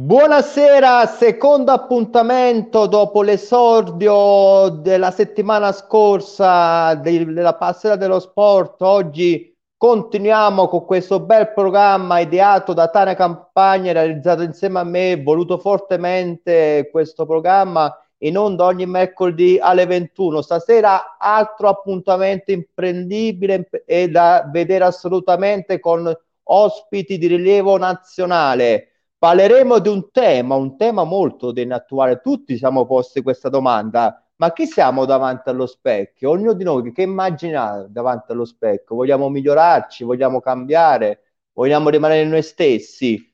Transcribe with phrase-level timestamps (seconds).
[0.00, 8.80] Buonasera, secondo appuntamento dopo l'esordio della settimana scorsa della passata dello sport.
[8.82, 15.58] Oggi continuiamo con questo bel programma ideato da Tania Campagna, realizzato insieme a me, voluto
[15.58, 20.42] fortemente questo programma in onda ogni mercoledì alle 21.
[20.42, 26.08] Stasera altro appuntamento imprendibile e da vedere assolutamente con
[26.44, 28.87] ospiti di rilievo nazionale
[29.18, 32.20] parleremo di un tema, un tema molto attuale.
[32.20, 36.30] Tutti siamo posti questa domanda, ma chi siamo davanti allo specchio?
[36.30, 38.94] Ognuno di noi che immagina davanti allo specchio?
[38.96, 40.04] Vogliamo migliorarci?
[40.04, 41.22] Vogliamo cambiare?
[41.52, 43.26] Vogliamo rimanere noi stessi?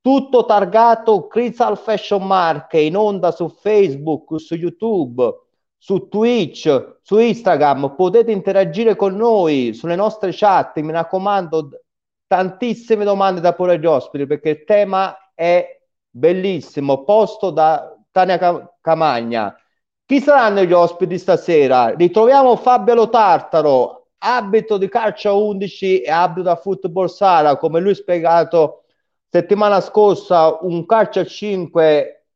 [0.00, 5.24] Tutto targato Crystal Fashion Market in onda su Facebook, su YouTube,
[5.78, 7.94] su Twitch, su Instagram.
[7.96, 10.78] Potete interagire con noi sulle nostre chat.
[10.80, 11.70] Mi raccomando,
[12.26, 15.80] tantissime domande da porre agli ospiti perché il tema è
[16.10, 18.38] bellissimo, posto da Tania
[18.80, 19.56] Camagna.
[20.06, 21.88] Chi saranno gli ospiti stasera?
[21.94, 27.92] Ritroviamo Fabio Lo Tartaro, abito di calcio 11 e abito da football sala, come lui
[27.92, 28.84] ha spiegato
[29.28, 32.26] settimana scorsa, un calcio a 5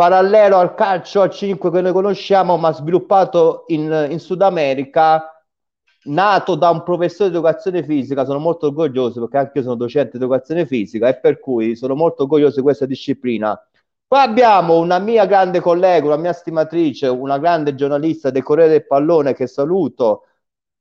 [0.00, 5.39] parallelo al calcio a 5 che noi conosciamo, ma sviluppato in, in Sud America
[6.04, 10.18] nato da un professore di educazione fisica, sono molto orgoglioso perché anche io sono docente
[10.18, 13.60] di educazione fisica e per cui sono molto orgoglioso di questa disciplina.
[14.06, 18.86] Poi abbiamo una mia grande collega, una mia stimatrice, una grande giornalista del Corriere del
[18.86, 20.24] Pallone che saluto,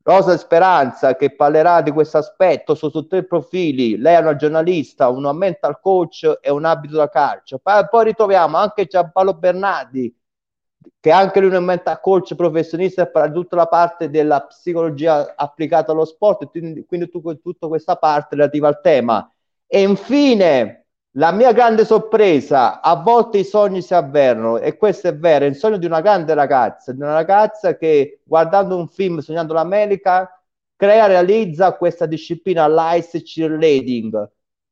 [0.02, 3.98] Rosa Speranza, che parlerà di questo aspetto su, su tre profili.
[3.98, 7.60] Lei è una giornalista, una mental coach e un abito da calcio.
[7.60, 10.12] Poi, poi ritroviamo anche Giampaolo Bernardi,
[11.00, 15.34] che anche lui è un mental coach professionista e farà tutta la parte della psicologia
[15.36, 19.32] applicata allo sport, quindi, quindi tu, tutta questa parte relativa al tema.
[19.68, 25.16] E infine, la mia grande sorpresa, a volte i sogni si avverano e questo è
[25.16, 29.20] vero, è il sogno di una grande ragazza, di una ragazza che guardando un film,
[29.20, 30.32] sognando l'America,
[30.76, 34.30] crea, realizza questa disciplina l'ice cheerleading,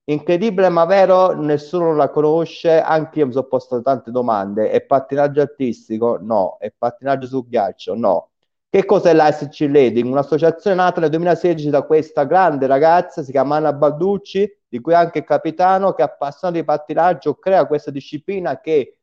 [0.10, 4.70] Incredibile ma vero, nessuno la conosce, anche io mi sono posto tante domande.
[4.70, 6.18] È pattinaggio artistico?
[6.22, 6.56] No.
[6.60, 7.94] È pattinaggio su ghiaccio?
[7.94, 8.30] No.
[8.70, 10.10] Che cos'è l'ISC Lading?
[10.10, 15.20] Un'associazione nata nel 2016 da questa grande ragazza, si chiama Anna Balducci, di cui anche
[15.20, 19.00] il capitano, che è di pattinaggio, crea questa disciplina che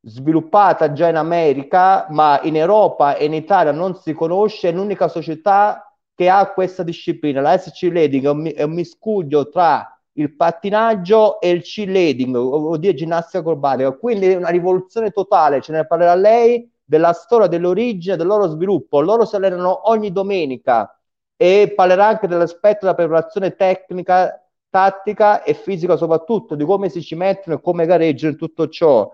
[0.00, 5.08] sviluppata già in America, ma in Europa e in Italia non si conosce, è l'unica
[5.08, 7.40] società che ha questa disciplina.
[7.42, 12.94] La SC Lading è è un miscuglio tra il pattinaggio e il cheerleading, vuol dire
[12.94, 13.92] ginnastica acrobatica.
[13.92, 19.00] Quindi una rivoluzione totale, ce ne parlerà lei della storia, dell'origine, del loro sviluppo.
[19.00, 20.92] Loro si allenano ogni domenica
[21.36, 27.14] e parlerà anche dell'aspetto della preparazione tecnica, tattica e fisica soprattutto, di come si ci
[27.14, 29.10] mettono e come gareggiano in tutto ciò.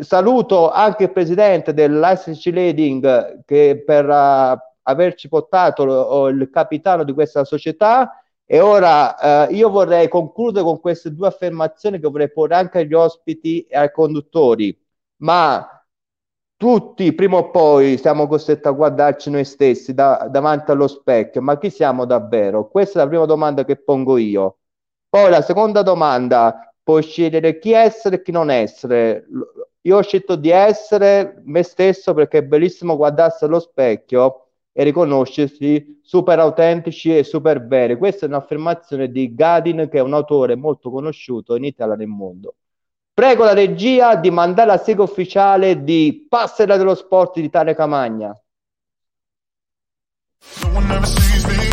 [0.00, 7.12] saluto anche il presidente dell'ICC Leading che per uh, averci portato uh, il capitano di
[7.12, 8.21] questa società
[8.52, 12.92] e ora eh, io vorrei concludere con queste due affermazioni che vorrei porre anche agli
[12.92, 14.78] ospiti e ai conduttori,
[15.22, 15.66] ma
[16.54, 21.56] tutti prima o poi siamo costretti a guardarci noi stessi da, davanti allo specchio, ma
[21.56, 22.68] chi siamo davvero?
[22.68, 24.58] Questa è la prima domanda che pongo io.
[25.08, 29.26] Poi la seconda domanda, puoi scegliere chi essere e chi non essere.
[29.82, 34.41] Io ho scelto di essere me stesso perché è bellissimo guardarsi allo specchio
[34.72, 37.96] e riconoscersi super autentici e super veri.
[37.96, 42.06] Questa è un'affermazione di Gadin, che è un autore molto conosciuto in Italia e nel
[42.08, 42.54] mondo.
[43.14, 48.34] Prego la regia di mandare la sigla ufficiale di Passera dello Sport di Tale Camagna.
[50.72, 51.71] No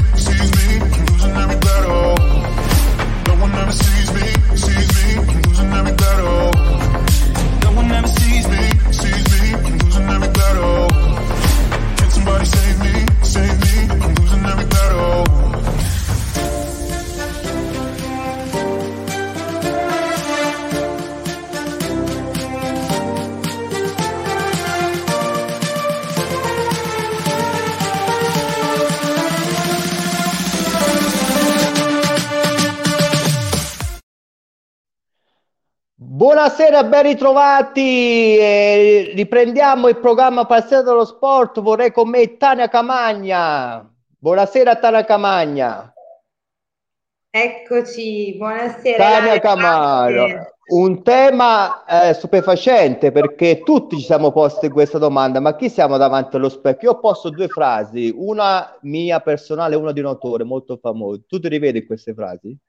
[36.19, 38.35] Buonasera, ben ritrovati.
[38.37, 41.61] Eh, riprendiamo il programma Passare dello Sport.
[41.61, 43.89] Vorrei con me Tania Camagna.
[44.17, 45.93] Buonasera, Tania Camagna.
[47.29, 48.97] Eccoci, buonasera.
[48.97, 50.45] Tania Camagna.
[50.73, 56.35] Un tema eh, stupefacente perché tutti ci siamo posti questa domanda, ma chi siamo davanti
[56.35, 56.89] allo specchio?
[56.89, 61.23] Io ho posto due frasi, una mia personale e una di un autore molto famoso.
[61.25, 62.59] Tu ti rivedi queste frasi?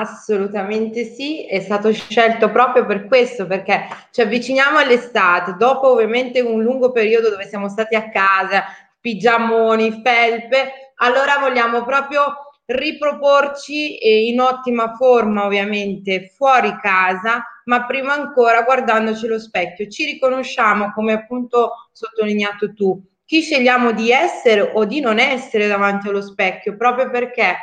[0.00, 6.62] Assolutamente sì, è stato scelto proprio per questo, perché ci avviciniamo all'estate, dopo ovviamente un
[6.62, 8.62] lungo periodo dove siamo stati a casa,
[9.00, 12.22] pigiamoni, felpe, allora vogliamo proprio
[12.66, 19.88] riproporci in ottima forma ovviamente fuori casa, ma prima ancora guardandoci allo specchio.
[19.88, 26.06] Ci riconosciamo, come appunto sottolineato tu, chi scegliamo di essere o di non essere davanti
[26.08, 27.56] allo specchio, proprio perché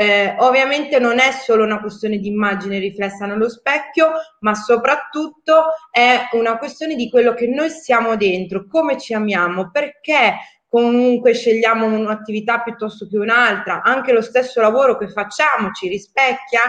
[0.00, 6.28] eh, ovviamente non è solo una questione di immagine riflessa nello specchio, ma soprattutto è
[6.34, 10.34] una questione di quello che noi siamo dentro, come ci amiamo, perché
[10.68, 16.60] comunque scegliamo un'attività piuttosto che un'altra, anche lo stesso lavoro che facciamo ci rispecchia.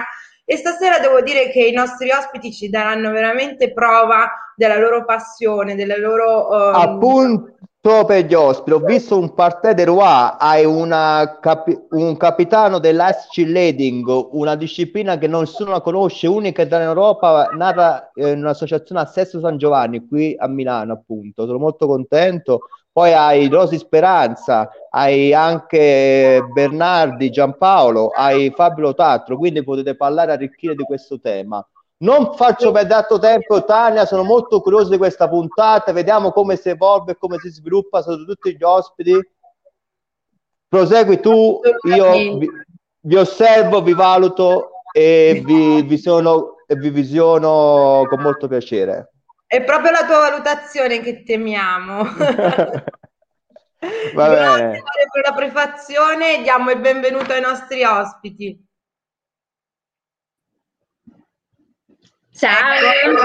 [0.44, 5.76] E stasera devo dire che i nostri ospiti ci daranno veramente prova della loro passione,
[5.76, 6.48] della loro...
[6.48, 6.74] Um...
[6.74, 10.66] Appunto, Solo per gli ospiti, ho visto un partè de Roi, hai
[11.40, 18.40] capi- un capitano dell'Ice Cheerleading, una disciplina che nessuno conosce, unica in Europa, nata in
[18.40, 22.60] un'associazione a Sesto San Giovanni, qui a Milano appunto, sono molto contento.
[22.92, 30.76] Poi hai Rosi Speranza, hai anche Bernardi, Giampaolo, hai Fabio Lotatro, quindi potete parlare arricchire
[30.76, 31.66] di questo tema.
[32.02, 37.12] Non faccio perdere tempo, Tania, sono molto curioso di questa puntata, vediamo come si evolve
[37.12, 39.18] e come si sviluppa, sono tutti gli ospiti.
[40.68, 41.60] Prosegui tu,
[41.94, 42.50] io vi,
[43.02, 49.12] vi osservo, vi valuto e vi, vi, sono, e vi visiono con molto piacere.
[49.46, 52.04] È proprio la tua valutazione che temiamo.
[54.14, 58.69] Va Grazie per la prefazione e diamo il benvenuto ai nostri ospiti.
[62.40, 62.74] Ciao.
[62.74, 63.22] Ecco.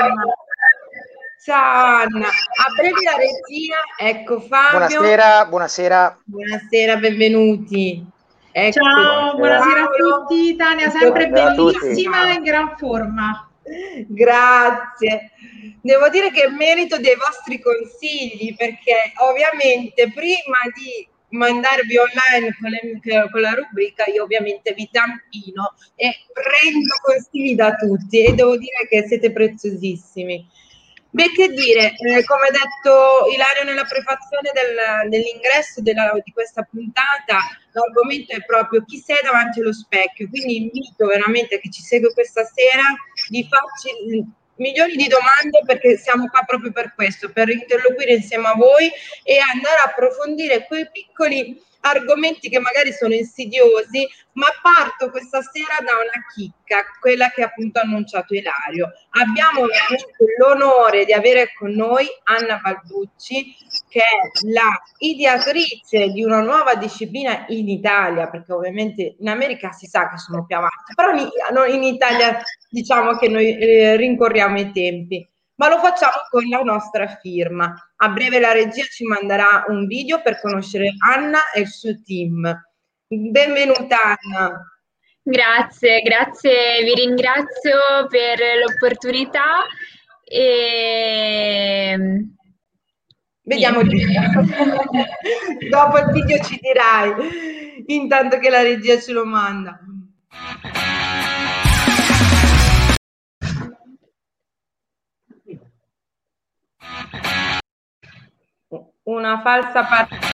[1.45, 4.99] Ciao Anna, a breve la regia, ecco Fabio.
[4.99, 6.19] Buonasera, buonasera.
[6.25, 8.05] Buonasera, benvenuti.
[8.51, 10.57] Ecco, Ciao, buonasera a tutti.
[10.57, 13.49] Tania, sempre bellissima e in gran forma.
[14.09, 15.31] Grazie.
[15.81, 23.29] Devo dire che merito dei vostri consigli perché ovviamente prima di mandarvi online con, le,
[23.31, 28.87] con, la rubrica, io ovviamente vi tampino e prendo consigli da tutti e devo dire
[28.89, 30.63] che siete preziosissimi.
[31.15, 36.67] Beh, che dire, eh, come ha detto Ilario nella prefazione del, dell'ingresso della, di questa
[36.69, 37.39] puntata,
[37.71, 42.43] l'argomento è proprio chi sei davanti allo specchio, quindi invito veramente chi ci segue questa
[42.45, 42.83] sera
[43.29, 48.55] di farci milioni di domande perché siamo qua proprio per questo, per interloquire insieme a
[48.55, 48.91] voi
[49.23, 55.77] e andare a approfondire quei piccoli argomenti che magari sono insidiosi, ma parto questa sera
[55.85, 58.91] da una chicca, quella che appunto ha annunciato Ilario.
[59.11, 59.67] Abbiamo
[60.39, 63.55] l'onore di avere con noi Anna Balducci,
[63.89, 69.87] che è la ideatrice di una nuova disciplina in Italia, perché ovviamente in America si
[69.87, 71.13] sa che sono più avanti, però
[71.67, 72.41] in, Italia
[72.71, 77.73] diciamo che noi eh, rincorriamo i tempi ma lo facciamo con la nostra firma.
[77.97, 82.63] A breve la regia ci manderà un video per conoscere Anna e il suo team.
[83.07, 84.69] Benvenuta Anna.
[85.23, 89.65] Grazie, grazie, vi ringrazio per l'opportunità
[90.25, 91.97] e
[93.47, 94.23] Vediamo il video.
[95.69, 99.79] Dopo il video ci dirai, intanto che la regia ce lo manda.
[109.05, 110.35] una falsa parte.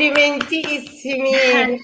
[0.00, 1.30] Complimentissimi.
[1.30, 1.78] Eh.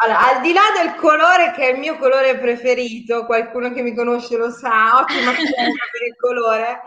[0.00, 3.94] Allora, al di là del colore che è il mio colore preferito, qualcuno che mi
[3.94, 6.80] conosce lo sa, ottima per il colore,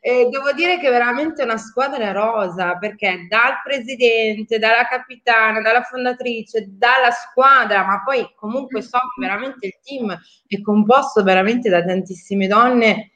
[0.00, 5.82] eh, devo dire che è veramente una squadra rosa perché dal presidente, dalla capitana, dalla
[5.82, 10.16] fondatrice, dalla squadra, ma poi comunque so che veramente il team
[10.46, 13.10] è composto veramente da tantissime donne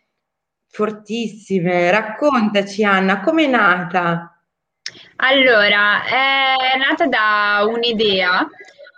[0.68, 1.90] fortissime.
[1.90, 4.35] Raccontaci Anna, com'è nata?
[5.16, 8.46] Allora, è nata da un'idea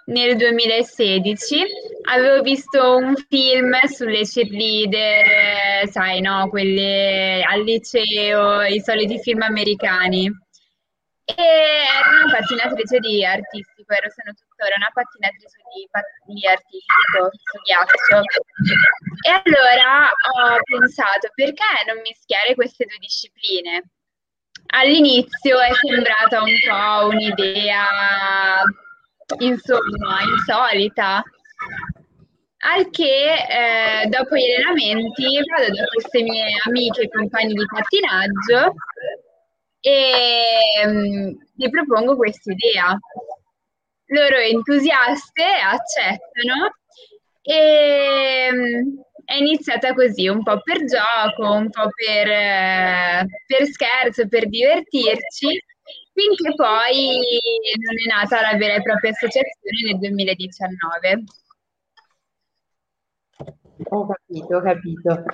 [0.08, 1.64] nel 2016
[2.10, 10.26] avevo visto un film sulle cheerleader, sai, no, quelle al liceo, i soliti film americani.
[11.24, 17.60] E ero una pattinatrice di artistico, ero sono tuttora una pattinatrice di, di artistico su
[17.60, 18.22] ghiaccio.
[19.28, 23.84] E allora ho pensato, perché non mischiare queste due discipline?
[24.70, 27.84] All'inizio è sembrata un po' un'idea
[29.38, 31.22] insomma, insolita.
[32.60, 38.74] Al che eh, dopo gli allenamenti vado da queste mie amiche e compagne di pattinaggio
[39.80, 42.98] e um, gli propongo questa idea.
[44.10, 46.74] Loro entusiaste accettano
[47.42, 54.26] e um, è iniziata così, un po' per gioco, un po' per, eh, per scherzo,
[54.26, 55.62] per divertirci
[56.14, 57.18] finché poi
[57.76, 61.24] non è nata la vera e propria associazione nel 2019.
[63.90, 65.24] Ho capito, ho capito.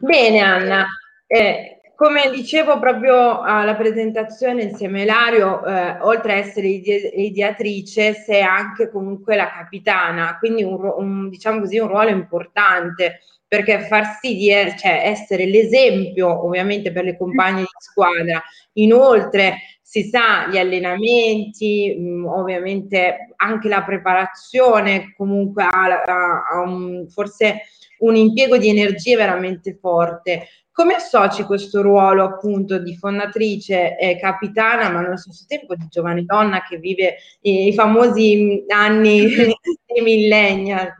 [0.00, 0.86] Bene Anna,
[1.28, 8.40] eh, come dicevo proprio alla presentazione insieme a Ilario, eh, oltre a essere ideatrice, sei
[8.40, 14.34] anche comunque la capitana, quindi un, un, diciamo così, un ruolo importante perché far sì
[14.34, 18.42] di cioè, essere l'esempio ovviamente per le compagne di squadra.
[18.74, 26.60] Inoltre si sa gli allenamenti, mh, mm, ovviamente anche la preparazione comunque ha, ha, ha
[26.62, 27.60] un, forse
[28.00, 30.46] un impiego di energie veramente forte.
[30.72, 36.24] Come associ questo ruolo appunto di fondatrice e capitana, ma allo stesso tempo di giovane
[36.24, 39.26] donna che vive i, famosi anni
[39.84, 40.94] dei millennial?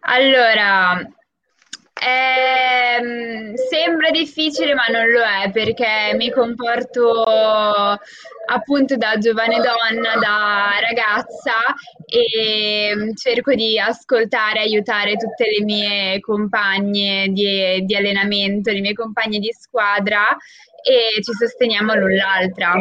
[0.00, 1.00] Allora,
[2.00, 7.22] eh, sembra difficile, ma non lo è perché mi comporto
[8.46, 11.52] appunto da giovane donna, da ragazza
[12.06, 19.38] e cerco di ascoltare, aiutare tutte le mie compagne di, di allenamento, le mie compagne
[19.38, 20.26] di squadra
[20.82, 22.74] e ci sosteniamo l'un l'altra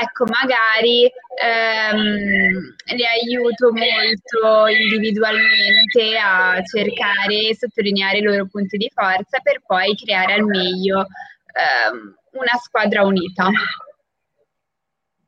[0.00, 1.10] ecco, magari
[1.42, 9.62] ehm, le aiuto molto individualmente a cercare e sottolineare i loro punti di forza per
[9.66, 13.50] poi creare al meglio ehm, una squadra unita.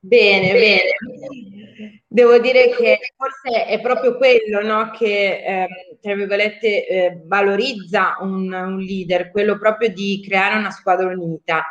[0.03, 2.01] Bene, bene.
[2.07, 5.69] Devo dire che forse è proprio quello no, che, eh,
[6.01, 11.63] tra virgolette, eh, valorizza un, un leader, quello proprio di creare una squadra unita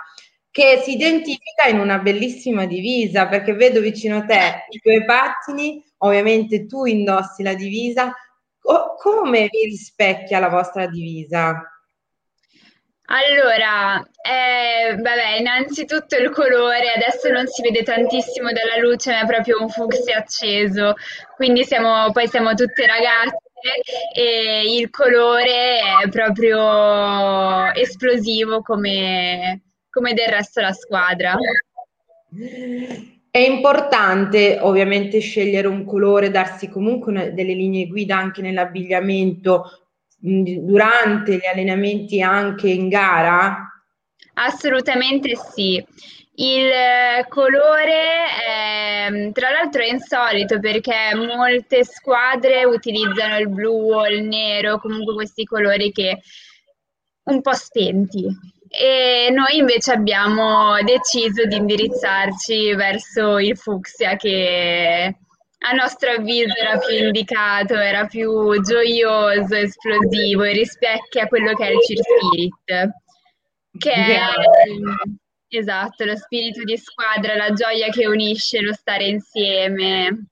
[0.52, 5.84] che si identifica in una bellissima divisa, perché vedo vicino a te i tuoi pattini,
[6.00, 8.14] ovviamente tu indossi la divisa,
[8.62, 11.64] o come vi rispecchia la vostra divisa?
[13.12, 19.26] Allora, eh, vabbè, innanzitutto il colore, adesso non si vede tantissimo dalla luce, ma è
[19.26, 20.94] proprio un fucsia acceso,
[21.36, 23.40] quindi siamo, poi siamo tutte ragazze
[24.14, 31.36] e il colore è proprio esplosivo come, come del resto la squadra.
[33.32, 41.38] È importante ovviamente scegliere un colore, darsi comunque una, delle linee guida anche nell'abbigliamento durante
[41.38, 43.68] gli allenamenti anche in gara?
[44.34, 45.84] Assolutamente sì.
[46.36, 46.70] Il
[47.28, 54.80] colore è, tra l'altro è insolito perché molte squadre utilizzano il blu o il nero,
[54.80, 56.20] comunque questi colori che
[57.24, 58.26] un po' spenti
[58.70, 65.16] e noi invece abbiamo deciso di indirizzarci verso il fucsia che
[65.62, 71.72] a nostro avviso era più indicato, era più gioioso, esplosivo e rispecchia quello che è
[71.72, 72.92] il cheer spirit,
[73.78, 74.20] che è
[75.50, 80.28] esatto, lo spirito di squadra, la gioia che unisce, lo stare insieme.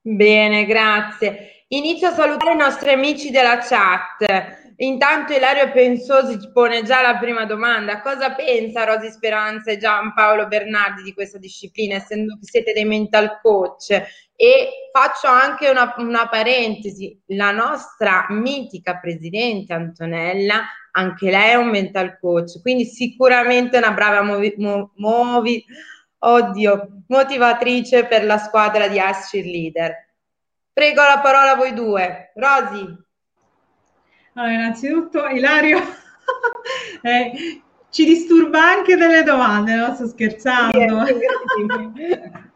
[0.00, 1.64] Bene, grazie.
[1.68, 4.63] Inizio a salutare i nostri amici della chat.
[4.78, 8.00] Intanto Ilario Pensosi ci pone già la prima domanda.
[8.00, 13.38] Cosa pensa Rosi Speranza e Giampaolo Bernardi di questa disciplina, essendo che siete dei mental
[13.40, 13.90] coach?
[14.34, 21.68] E faccio anche una, una parentesi, la nostra mitica presidente Antonella, anche lei è un
[21.68, 24.54] mental coach, quindi sicuramente una brava movi,
[24.96, 25.64] movi
[26.18, 29.94] oddio, motivatrice per la squadra di Ice Leader.
[30.72, 32.32] Prego la parola a voi due.
[32.34, 33.02] Rosi.
[34.36, 35.78] Allora, innanzitutto Ilario
[37.02, 39.94] eh, ci disturba anche delle domande, no?
[39.94, 41.02] Sto scherzando.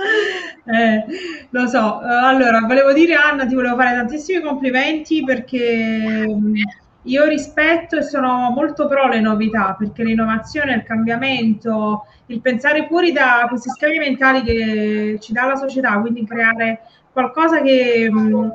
[0.00, 1.04] Eh,
[1.50, 6.54] lo so, allora volevo dire Anna, ti volevo fare tantissimi complimenti perché mm,
[7.02, 13.10] io rispetto e sono molto pro le novità perché l'innovazione, il cambiamento, il pensare fuori
[13.10, 18.48] da questi scavi mentali che ci dà la società, quindi creare qualcosa che mh, mm,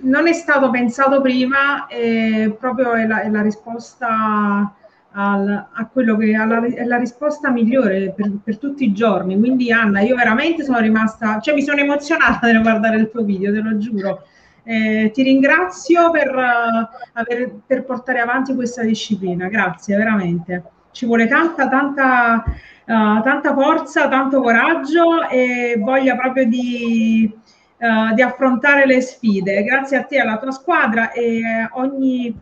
[0.00, 4.74] non è stato pensato prima, è proprio è la, è la risposta
[5.12, 9.38] al, a quello che alla, è la risposta migliore per, per, tutti i giorni.
[9.38, 13.52] Quindi, Anna, io veramente sono rimasta, cioè mi sono emozionata nel guardare il tuo video,
[13.52, 14.24] te lo giuro.
[14.64, 20.62] Eh, ti ringrazio per, uh, aver, per portare avanti questa disciplina, grazie veramente.
[20.92, 27.34] Ci vuole tanta, tanta, uh, tanta forza, tanto coraggio e voglia proprio di,
[27.82, 29.62] uh, di affrontare le sfide.
[29.64, 32.34] Grazie a te e alla tua squadra e ogni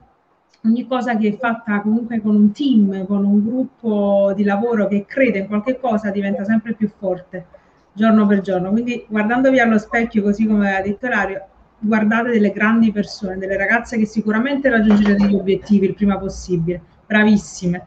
[0.65, 5.07] ogni cosa che è fatta comunque con un team, con un gruppo di lavoro che
[5.07, 7.47] crede in qualche cosa diventa sempre più forte
[7.93, 8.71] giorno per giorno.
[8.71, 11.47] Quindi guardandovi allo specchio, così come ha detto Lario,
[11.79, 16.81] guardate delle grandi persone, delle ragazze che sicuramente raggiungerete gli obiettivi il prima possibile.
[17.07, 17.87] Bravissime.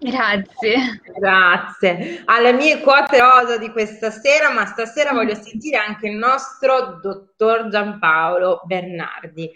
[0.00, 1.02] Grazie.
[1.18, 2.22] Grazie.
[2.24, 7.68] Alle mie quote rosa di questa sera, ma stasera voglio sentire anche il nostro dottor
[7.68, 9.50] Giampaolo Bernardi.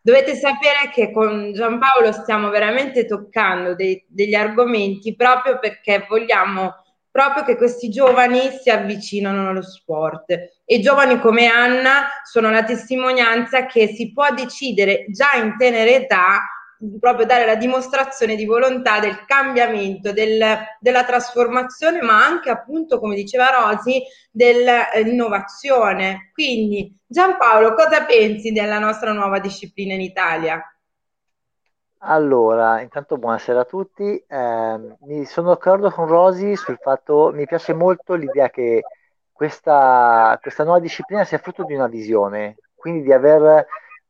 [0.00, 6.74] Dovete sapere che con Giampaolo stiamo veramente toccando dei, degli argomenti proprio perché vogliamo
[7.10, 10.26] proprio che questi giovani si avvicinano allo sport
[10.66, 16.42] e giovani come Anna sono la testimonianza che si può decidere già in tenera età
[17.00, 20.42] proprio dare la dimostrazione di volontà del cambiamento, del,
[20.80, 26.30] della trasformazione, ma anche appunto, come diceva Rosi, dell'innovazione.
[26.32, 30.62] Quindi, Giampaolo, cosa pensi della nostra nuova disciplina in Italia?
[32.00, 34.22] Allora, intanto buonasera a tutti.
[34.28, 38.82] Eh, mi sono d'accordo con Rosi sul fatto, mi piace molto l'idea che
[39.32, 43.66] questa, questa nuova disciplina sia frutto di una visione, quindi di aver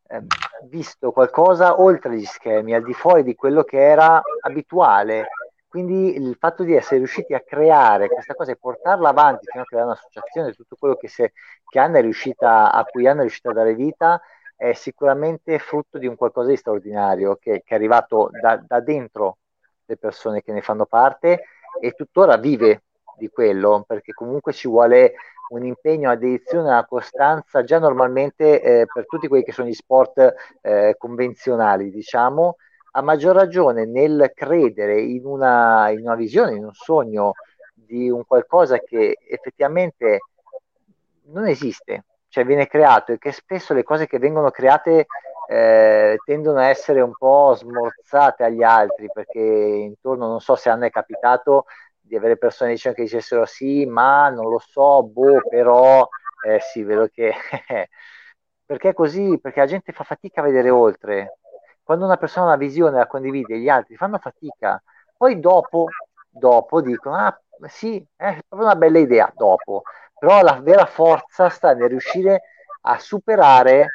[0.08, 0.22] eh,
[0.64, 5.28] visto qualcosa oltre gli schemi, al di fuori di quello che era abituale.
[5.68, 9.66] Quindi il fatto di essere riusciti a creare questa cosa e portarla avanti fino a
[9.66, 11.32] creare un'associazione, tutto quello che, se,
[11.68, 14.20] che riuscita, a cui Anna è riuscita a dare vita,
[14.56, 19.36] è sicuramente frutto di un qualcosa di straordinario che, che è arrivato da, da dentro
[19.84, 21.44] le persone che ne fanno parte
[21.78, 22.84] e tuttora vive
[23.16, 25.14] di quello, perché comunque ci vuole
[25.48, 29.74] un impegno, una dedizione, una costanza già normalmente eh, per tutti quelli che sono gli
[29.74, 32.56] sport eh, convenzionali, diciamo,
[32.92, 37.34] a maggior ragione nel credere in una, in una visione, in un sogno
[37.74, 40.20] di un qualcosa che effettivamente
[41.26, 45.06] non esiste, cioè viene creato e che spesso le cose che vengono create
[45.48, 50.86] eh, tendono a essere un po' smorzate agli altri perché intorno, non so se hanno
[50.86, 51.66] è capitato,
[52.06, 56.06] di avere persone diciamo, che dicessero sì, ma non lo so, boh, però
[56.46, 57.32] eh, sì, vedo che
[58.64, 61.38] perché è così, perché la gente fa fatica a vedere oltre.
[61.82, 64.82] Quando una persona ha una visione la condivide, gli altri fanno fatica.
[65.16, 65.86] Poi dopo,
[66.28, 69.82] dopo dicono, ah sì, è proprio una bella idea, dopo.
[70.18, 72.42] Però la vera forza sta nel riuscire
[72.82, 73.86] a superare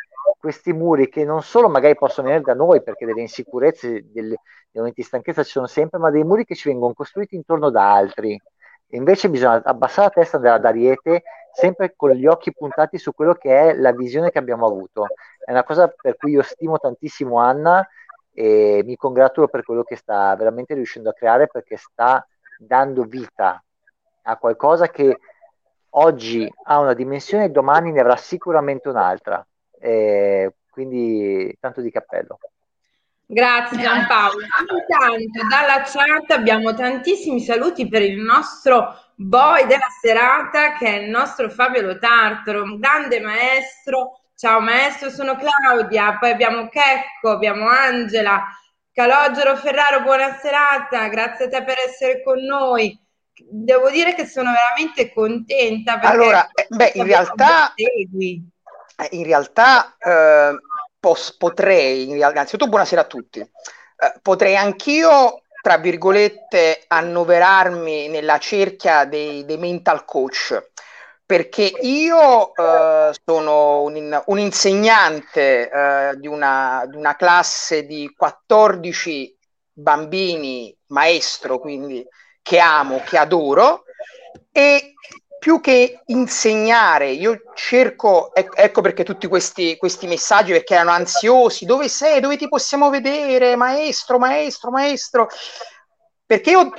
[0.42, 4.40] questi muri che non solo magari possono venire da noi perché delle insicurezze, delle,
[4.72, 7.70] dei momenti di stanchezza ci sono sempre, ma dei muri che ci vengono costruiti intorno
[7.70, 8.32] da altri.
[8.34, 11.22] E invece bisogna abbassare la testa da, d'ariete
[11.54, 15.06] sempre con gli occhi puntati su quello che è la visione che abbiamo avuto.
[15.38, 17.88] È una cosa per cui io stimo tantissimo Anna
[18.34, 22.26] e mi congratulo per quello che sta veramente riuscendo a creare perché sta
[22.58, 23.64] dando vita
[24.24, 25.20] a qualcosa che
[25.90, 29.46] oggi ha una dimensione e domani ne avrà sicuramente un'altra.
[29.82, 32.38] Eh, quindi tanto di cappello.
[33.26, 34.42] Grazie Giampaolo.
[34.44, 41.10] Intanto dalla chat abbiamo tantissimi saluti per il nostro boy della serata che è il
[41.10, 44.20] nostro Fabio Lotartaro, un grande maestro.
[44.36, 48.44] Ciao maestro, sono Claudia, poi abbiamo Checco, abbiamo Angela,
[48.92, 53.00] Calogero Ferraro, buona serata, grazie a te per essere con noi.
[53.34, 56.00] Devo dire che sono veramente contenta.
[56.02, 58.08] Allora, eh, beh, in realtà, eh,
[59.12, 60.56] in realtà eh,
[61.00, 63.50] pos- potrei, in realtà, innanzitutto buonasera a tutti, eh,
[64.22, 70.70] potrei anch'io, tra virgolette, annoverarmi nella cerchia dei, dei mental coach,
[71.26, 79.36] perché io eh, sono un, un insegnante eh, di, una, di una classe di 14
[79.72, 82.06] bambini, maestro, quindi
[82.42, 83.84] che amo, che adoro,
[84.52, 84.94] e
[85.42, 91.66] più che insegnare, io cerco, ecco, ecco perché tutti questi, questi, messaggi, perché erano ansiosi,
[91.66, 95.30] dove sei, dove ti possiamo vedere, maestro, maestro, maestro,
[96.28, 96.70] perché io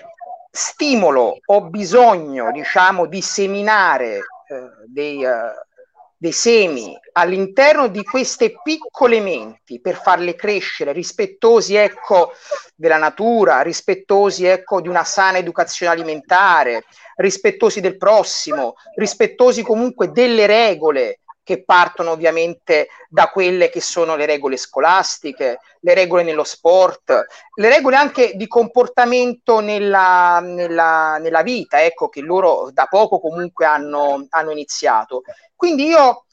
[0.48, 4.22] stimolo, ho bisogno, diciamo, di seminare eh,
[4.86, 5.50] dei, uh,
[6.22, 12.30] dei semi all'interno di queste piccole menti per farle crescere, rispettosi ecco,
[12.76, 16.84] della natura, rispettosi ecco, di una sana educazione alimentare,
[17.16, 24.26] rispettosi del prossimo, rispettosi comunque delle regole che partono ovviamente da quelle che sono le
[24.26, 31.82] regole scolastiche, le regole nello sport, le regole anche di comportamento nella, nella, nella vita,
[31.82, 35.22] ecco, che loro da poco comunque hanno, hanno iniziato.
[35.56, 36.24] Quindi io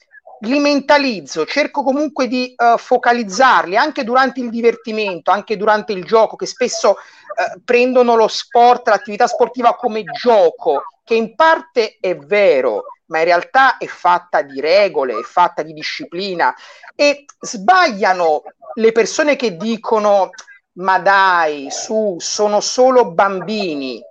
[0.41, 6.35] li mentalizzo, cerco comunque di uh, focalizzarli anche durante il divertimento, anche durante il gioco,
[6.35, 12.83] che spesso uh, prendono lo sport, l'attività sportiva come gioco, che in parte è vero,
[13.07, 16.53] ma in realtà è fatta di regole, è fatta di disciplina
[16.95, 18.43] e sbagliano
[18.75, 20.29] le persone che dicono
[20.73, 24.01] ma dai, su, sono solo bambini.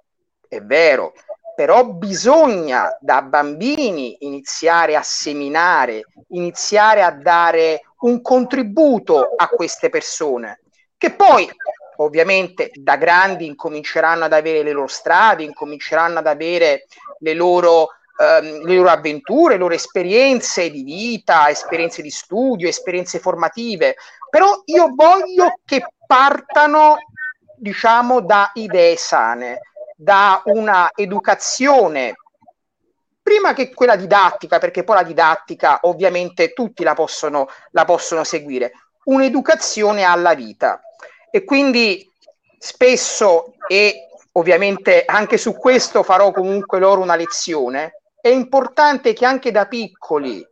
[0.46, 1.12] È vero,
[1.58, 10.60] però bisogna da bambini iniziare a seminare, iniziare a dare un contributo a queste persone,
[10.96, 11.50] che poi
[11.96, 16.86] ovviamente da grandi incominceranno ad avere le loro strade, incominceranno ad avere
[17.18, 23.18] le loro ehm, le loro avventure, le loro esperienze di vita, esperienze di studio, esperienze
[23.18, 23.96] formative,
[24.30, 26.98] però io voglio che partano,
[27.56, 29.58] diciamo, da idee sane,
[30.00, 32.14] da una educazione
[33.20, 38.72] prima che quella didattica, perché poi la didattica ovviamente tutti la possono, la possono seguire,
[39.04, 40.80] un'educazione alla vita.
[41.30, 42.08] E quindi
[42.58, 49.50] spesso, e ovviamente anche su questo farò comunque loro una lezione, è importante che anche
[49.50, 50.46] da piccoli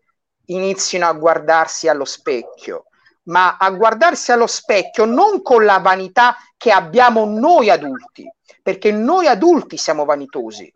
[0.47, 2.87] inizino a guardarsi allo specchio,
[3.25, 8.29] ma a guardarsi allo specchio non con la vanità che abbiamo noi adulti,
[8.63, 10.73] perché noi adulti siamo vanitosi.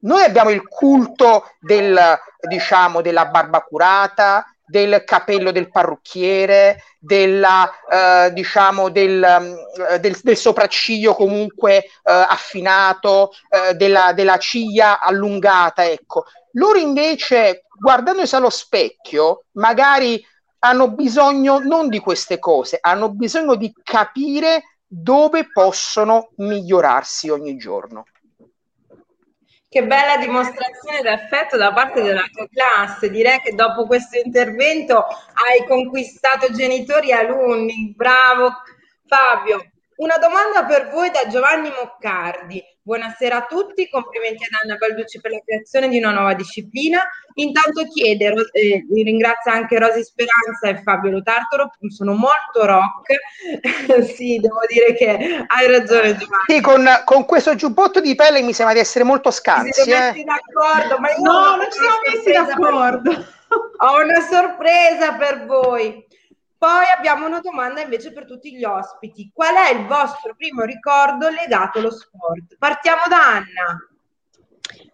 [0.00, 1.98] Noi abbiamo il culto del,
[2.46, 10.36] diciamo, della barba curata, del capello del parrucchiere, della, eh, diciamo del, eh, del, del,
[10.36, 16.24] sopracciglio comunque eh, affinato, eh, della, della ciglia allungata, ecco.
[16.52, 20.24] Loro invece, guardandosi allo specchio, magari
[20.60, 28.04] hanno bisogno non di queste cose, hanno bisogno di capire dove possono migliorarsi ogni giorno.
[29.68, 33.10] Che bella dimostrazione d'affetto da parte della tua classe.
[33.10, 37.92] Direi che dopo questo intervento hai conquistato genitori e alunni.
[37.96, 38.52] Bravo
[39.06, 39.73] Fabio.
[39.96, 42.60] Una domanda per voi da Giovanni Moccardi.
[42.82, 47.00] Buonasera a tutti, complimenti ad Anna Balducci per la creazione di una nuova disciplina.
[47.34, 53.14] Intanto chiede, eh, ringrazio anche Rosi Speranza e Fabio Lotartoro, sono molto rock.
[54.12, 56.44] sì, devo dire che hai ragione Giovanni.
[56.48, 59.82] Sì, con, con, questo giubbotto di pelle mi sembra di essere molto scarsi.
[59.82, 60.24] Si eh?
[60.24, 63.10] d'accordo, ma no, non ci siamo messi d'accordo.
[63.76, 66.04] Ho una sorpresa per voi.
[66.64, 69.30] Poi abbiamo una domanda invece per tutti gli ospiti.
[69.34, 72.56] Qual è il vostro primo ricordo legato allo sport?
[72.58, 73.88] Partiamo da Anna.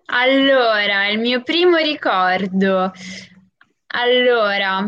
[0.06, 2.90] Allora, il mio primo ricordo.
[3.86, 4.84] Allora,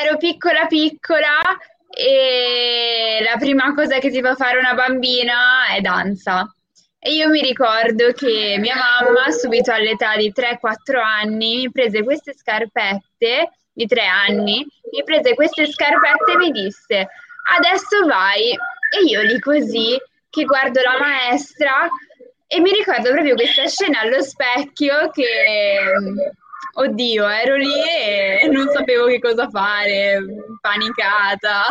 [0.00, 1.40] ero piccola piccola
[1.90, 6.48] e la prima cosa che si fa fare una bambina è danza.
[7.00, 12.34] E io mi ricordo che mia mamma, subito all'età di 3-4 anni, mi prese queste
[12.36, 17.08] scarpette di tre anni, mi prese queste scarpette e mi disse
[17.56, 18.50] adesso vai.
[18.50, 19.96] E io lì così
[20.28, 21.88] che guardo la maestra
[22.46, 25.78] e mi ricordo proprio questa scena allo specchio che,
[26.74, 30.18] oddio, ero lì e non sapevo che cosa fare,
[30.60, 31.66] panicata.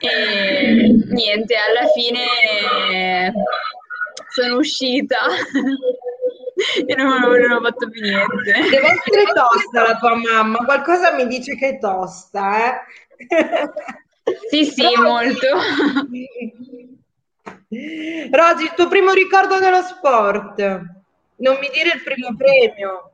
[0.00, 3.32] e niente, alla fine
[4.30, 5.18] sono uscita
[6.86, 8.52] e non, non ho fatto più niente.
[8.70, 12.80] Deve essere tosta la tua mamma, qualcosa mi dice che è tosta, eh?
[14.50, 15.00] Sì, sì, Rosy.
[15.00, 15.46] molto.
[18.30, 20.60] Rosy, il tuo primo ricordo dello sport?
[21.36, 23.10] Non mi dire il primo premio.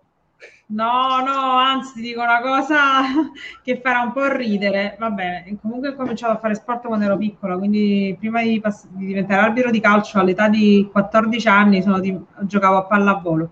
[0.72, 3.02] No, no, anzi ti dico una cosa
[3.62, 4.96] che farà un po' ridere.
[4.98, 8.86] Va bene, comunque ho cominciato a fare sport quando ero piccola, quindi prima di, pass-
[8.88, 13.50] di diventare arbitro di calcio all'età di 14 anni di- giocavo a pallavolo.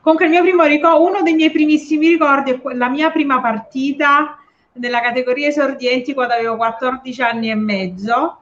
[0.00, 4.38] Comunque ricordo, uno dei miei primissimi ricordi è la mia prima partita
[4.74, 8.38] nella categoria esordienti quando avevo 14 anni e mezzo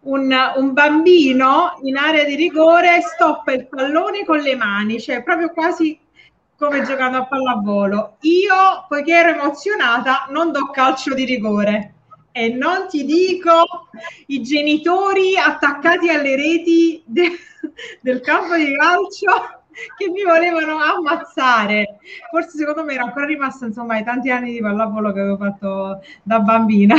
[0.00, 5.50] un, un, bambino in area di rigore stoppa il pallone con le mani, cioè proprio
[5.50, 5.98] quasi
[6.62, 8.18] come giocando a pallavolo.
[8.20, 8.54] Io,
[8.86, 11.94] poiché ero emozionata, non do calcio di rigore.
[12.30, 13.88] E non ti dico
[14.28, 17.36] i genitori attaccati alle reti de-
[18.00, 19.64] del campo di calcio
[19.96, 21.98] che mi volevano ammazzare.
[22.30, 26.00] Forse secondo me era ancora rimasta insomma ai tanti anni di pallavolo che avevo fatto
[26.22, 26.94] da bambina.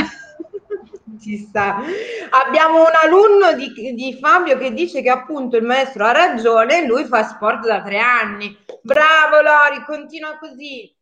[1.20, 1.82] Ci sta.
[2.30, 7.04] Abbiamo un alunno di, di, Fabio che dice che appunto il maestro ha ragione, lui
[7.04, 8.56] fa sport da tre anni.
[8.82, 10.92] Bravo Lori, continua così.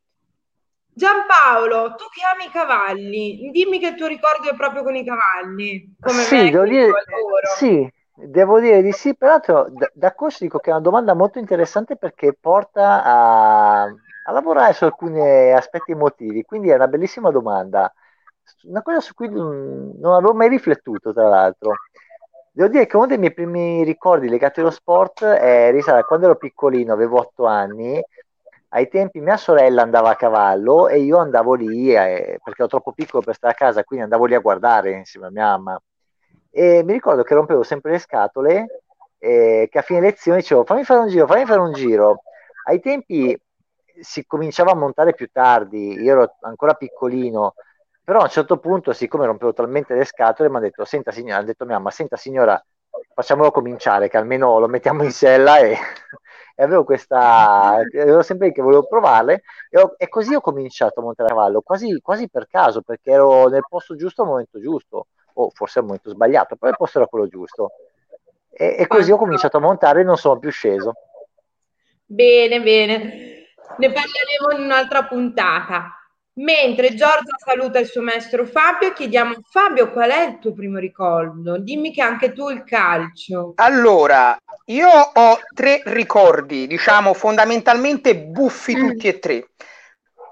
[0.94, 5.04] Giampaolo, tu che ami i cavalli, dimmi che il tuo ricordo è proprio con i
[5.04, 5.96] cavalli.
[5.98, 6.90] Come sì, devo dire,
[7.56, 11.38] sì, devo dire di sì, peraltro da, da questo dico che è una domanda molto
[11.38, 17.90] interessante perché porta a, a lavorare su alcuni aspetti emotivi, quindi è una bellissima domanda
[18.64, 21.74] una cosa su cui non, avevo mai riflettuto, tra l'altro.
[22.50, 26.36] Devo dire che uno dei miei primi ricordi legati allo sport è risale quando ero
[26.36, 28.00] piccolino, avevo otto anni.
[28.74, 32.92] Ai tempi mia sorella andava a cavallo e io andavo lì eh, perché ero troppo
[32.92, 35.82] piccolo per stare a casa, quindi andavo lì a guardare insieme a mia mamma.
[36.50, 38.82] E mi ricordo che rompevo sempre le scatole
[39.18, 42.22] e che a fine lezione dicevo fammi fare un giro, fammi fare un giro.
[42.66, 43.38] Ai tempi
[44.00, 47.54] si cominciava a montare più tardi, io ero ancora piccolino,
[48.04, 51.40] però a un certo punto, siccome rompevo talmente le scatole, mi ha detto, senta signora,
[51.40, 52.60] ha detto mia mamma, senta signora,
[53.14, 55.76] facciamolo cominciare, che almeno lo mettiamo in sella e,
[56.56, 61.02] e avevo questa, avevo sempre che volevo provare e, ho, e, così ho cominciato a
[61.04, 65.06] montare a cavallo, quasi, quasi per caso, perché ero nel posto giusto al momento giusto,
[65.34, 67.70] o forse al momento sbagliato, però il posto era quello giusto.
[68.50, 70.92] E, e così ho cominciato a montare e non sono più sceso.
[72.04, 73.46] Bene, bene.
[73.78, 76.01] Ne parleremo in un'altra puntata.
[76.34, 81.58] Mentre Giorgia saluta il suo maestro Fabio, chiediamo Fabio qual è il tuo primo ricordo?
[81.58, 83.52] Dimmi che anche tu il calcio.
[83.56, 88.88] Allora, io ho tre ricordi, diciamo fondamentalmente buffi mm.
[88.88, 89.48] tutti e tre.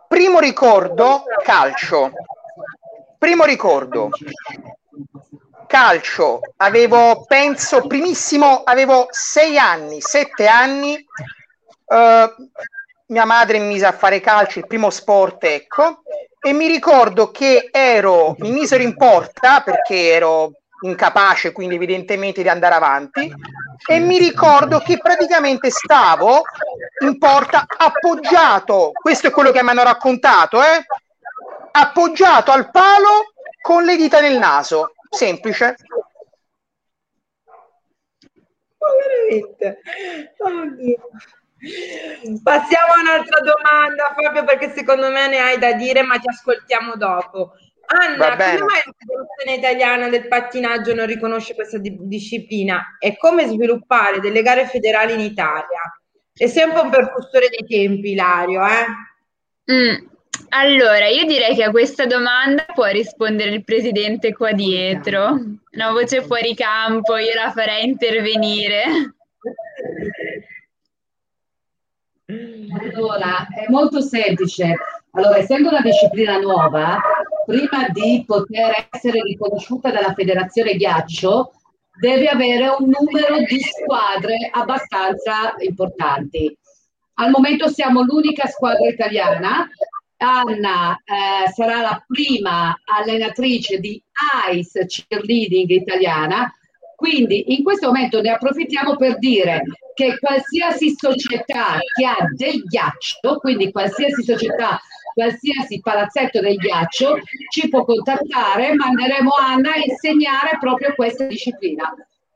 [0.08, 2.12] Primo ricordo, calcio.
[3.18, 4.08] Primo ricordo,
[5.66, 6.40] calcio.
[6.56, 11.04] Avevo, penso, primissimo, avevo sei anni, sette anni.
[11.84, 12.48] Uh,
[13.10, 16.02] mia madre mi mise a fare calcio, il primo sport, ecco,
[16.40, 22.48] e mi ricordo che ero, mi misero in porta perché ero incapace quindi evidentemente di
[22.48, 23.30] andare avanti
[23.86, 26.40] e mi ricordo che praticamente stavo
[27.02, 30.86] in porta appoggiato, questo è quello che mi hanno raccontato, eh?
[31.72, 35.76] appoggiato al palo con le dita nel naso, semplice.
[38.78, 38.88] Oh,
[39.28, 39.80] veramente.
[40.38, 41.39] Oh,
[42.42, 46.96] Passiamo a un'altra domanda, Fabio, perché secondo me ne hai da dire, ma ti ascoltiamo
[46.96, 47.52] dopo.
[47.92, 53.46] Anna, come mai la Federazione Italiana del Pattinaggio non riconosce questa di- disciplina e come
[53.46, 55.98] sviluppare delle gare federali in Italia?
[56.32, 59.72] È sempre un percussore dei tempi, Ilario, eh?
[59.72, 60.08] Mm.
[60.50, 65.38] Allora, io direi che a questa domanda può rispondere il presidente qua dietro.
[65.72, 69.14] Una voce fuori campo, io la farei intervenire.
[72.94, 74.76] Allora, è molto semplice.
[75.12, 77.00] Allora, essendo una disciplina nuova,
[77.44, 81.52] prima di poter essere riconosciuta dalla Federazione Ghiaccio,
[81.98, 86.56] deve avere un numero di squadre abbastanza importanti.
[87.14, 89.68] Al momento siamo l'unica squadra italiana.
[90.16, 94.02] Anna eh, sarà la prima allenatrice di
[94.52, 96.50] ICE Cheerleading italiana,
[97.00, 99.62] quindi in questo momento ne approfittiamo per dire
[99.94, 104.78] che qualsiasi società che ha del ghiaccio, quindi qualsiasi società,
[105.14, 107.16] qualsiasi palazzetto del ghiaccio,
[107.50, 111.90] ci può contattare, manderemo Anna a insegnare proprio questa disciplina.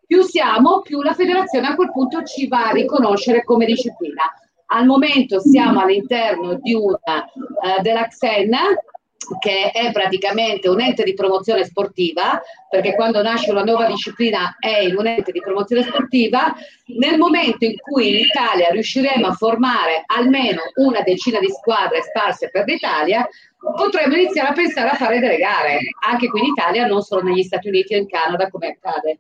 [0.07, 4.22] Più siamo, più la federazione a quel punto ci va a riconoscere come disciplina.
[4.68, 6.96] Al momento siamo all'interno di una
[7.35, 8.57] uh, della XEN
[9.38, 14.80] che è praticamente un ente di promozione sportiva, perché quando nasce una nuova disciplina è
[14.80, 16.54] in un ente di promozione sportiva,
[16.98, 22.50] nel momento in cui in Italia riusciremo a formare almeno una decina di squadre sparse
[22.50, 27.02] per l'Italia, potremmo iniziare a pensare a fare delle gare, anche qui in Italia, non
[27.02, 29.18] solo negli Stati Uniti o in Canada come accade.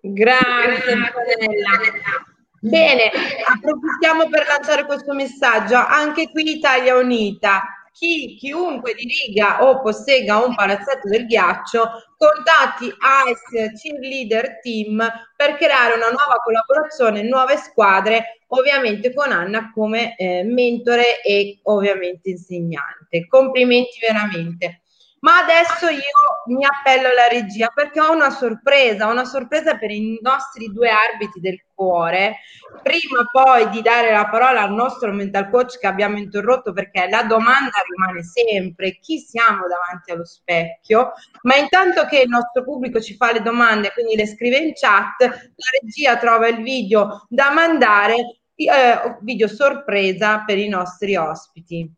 [0.00, 1.78] Grazie Antonella.
[2.62, 3.10] Bene,
[3.46, 5.76] approfittiamo per lanciare questo messaggio.
[5.76, 13.72] Anche qui Italia Unita chi, chiunque diriga o possegga un palazzetto del ghiaccio contatti ICE
[13.72, 14.98] Cheerleader Team
[15.36, 22.30] per creare una nuova collaborazione, nuove squadre, ovviamente con Anna come eh, mentore e ovviamente
[22.30, 23.26] insegnante.
[23.26, 24.82] Complimenti veramente.
[25.20, 26.00] Ma adesso io
[26.46, 31.40] mi appello alla regia perché ho una sorpresa, una sorpresa per i nostri due arbitri
[31.40, 32.36] del cuore.
[32.82, 37.22] Prima poi di dare la parola al nostro mental coach che abbiamo interrotto perché la
[37.24, 43.14] domanda rimane sempre chi siamo davanti allo specchio, ma intanto che il nostro pubblico ci
[43.14, 48.40] fa le domande, quindi le scrive in chat, la regia trova il video da mandare,
[48.54, 51.94] eh, video sorpresa per i nostri ospiti.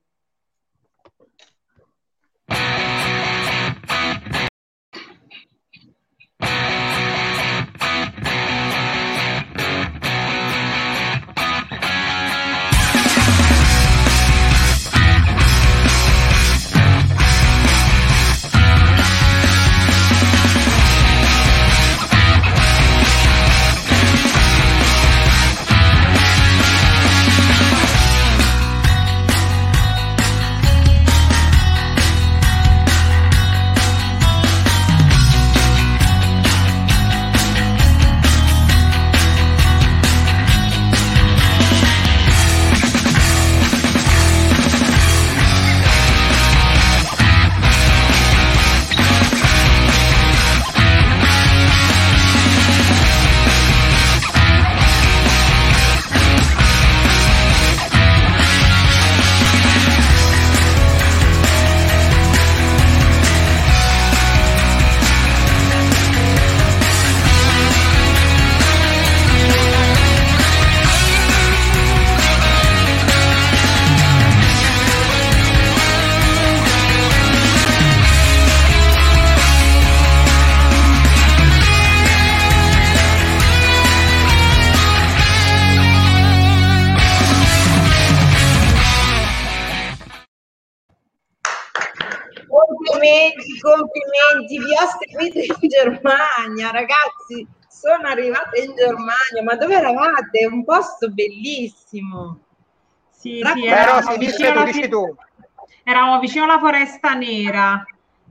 [98.13, 100.47] Arrivata in Germania, ma dove eravate?
[100.51, 102.39] Un posto bellissimo.
[103.11, 104.71] Sì, sì, eravamo, vicino alla,
[105.85, 107.85] eravamo vicino alla Foresta Nera.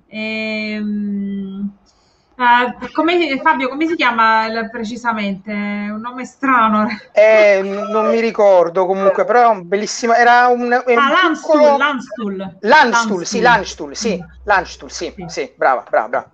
[0.07, 1.71] Ehm,
[2.41, 5.51] Uh, come, Fabio, come si chiama precisamente?
[5.51, 6.87] Un nome strano.
[7.11, 10.13] Eh, non mi ricordo comunque, però un bellissimo.
[10.13, 10.73] Era un.
[10.73, 11.77] Ah, Landstuhl, piccolo...
[11.77, 12.57] Landstuhl.
[12.61, 14.25] Landstuhl, sì, Landstuhl, sì.
[14.45, 16.31] Landstuhl, sì, sì, sì, brava, brava, brava.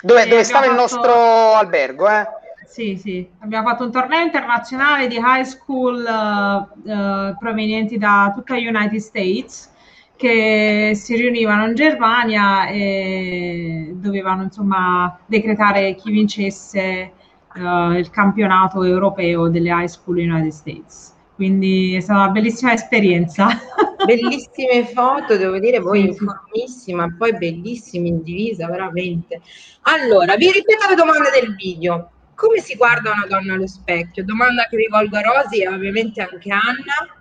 [0.00, 0.70] Dove, dove stava fatto...
[0.70, 2.28] il nostro albergo, eh?
[2.70, 8.56] Sì, sì, abbiamo fatto un torneo internazionale di high school uh, uh, provenienti da tutta
[8.56, 9.72] gli United States
[10.14, 17.12] che si riunivano in Germania e dovevano insomma decretare chi vincesse
[17.56, 21.12] uh, il campionato europeo delle high school United States.
[21.34, 23.48] Quindi è stata una bellissima esperienza.
[24.04, 29.40] Bellissime foto, devo dire, voi sì, informissima, poi bellissimi in divisa, veramente.
[29.82, 32.10] Allora, vi ripeto le domande del video.
[32.40, 34.24] Come si guarda una donna allo specchio?
[34.24, 37.20] Domanda che rivolgo a Rosi e ovviamente anche a Anna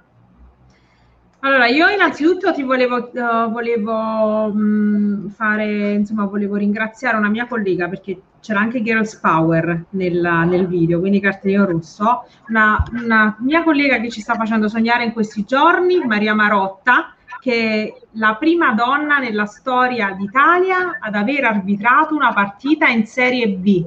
[1.42, 7.88] allora, io innanzitutto ti volevo, uh, volevo mh, fare, insomma, volevo ringraziare una mia collega
[7.88, 14.02] perché c'era anche Girls Power nel, nel video, quindi cartellino rosso, una, una, mia collega
[14.02, 19.20] che ci sta facendo sognare in questi giorni, Maria Marotta, che è la prima donna
[19.20, 23.86] nella storia d'Italia ad aver arbitrato una partita in Serie B.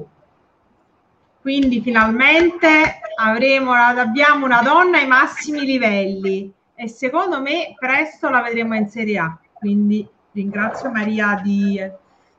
[1.43, 8.75] Quindi finalmente avremo, abbiamo una donna ai massimi livelli e secondo me presto la vedremo
[8.75, 9.37] in Serie A.
[9.51, 11.85] Quindi ringrazio Maria di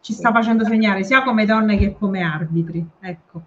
[0.00, 2.82] ci sta facendo segnare sia come donne che come arbitri.
[3.00, 3.42] Ecco.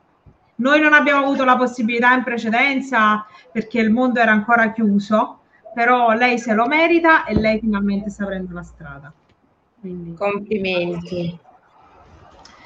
[0.58, 5.40] Noi non abbiamo avuto la possibilità in precedenza perché il mondo era ancora chiuso,
[5.74, 9.12] però lei se lo merita e lei finalmente sta aprendo la strada.
[9.80, 10.14] Quindi...
[10.14, 11.40] Complimenti.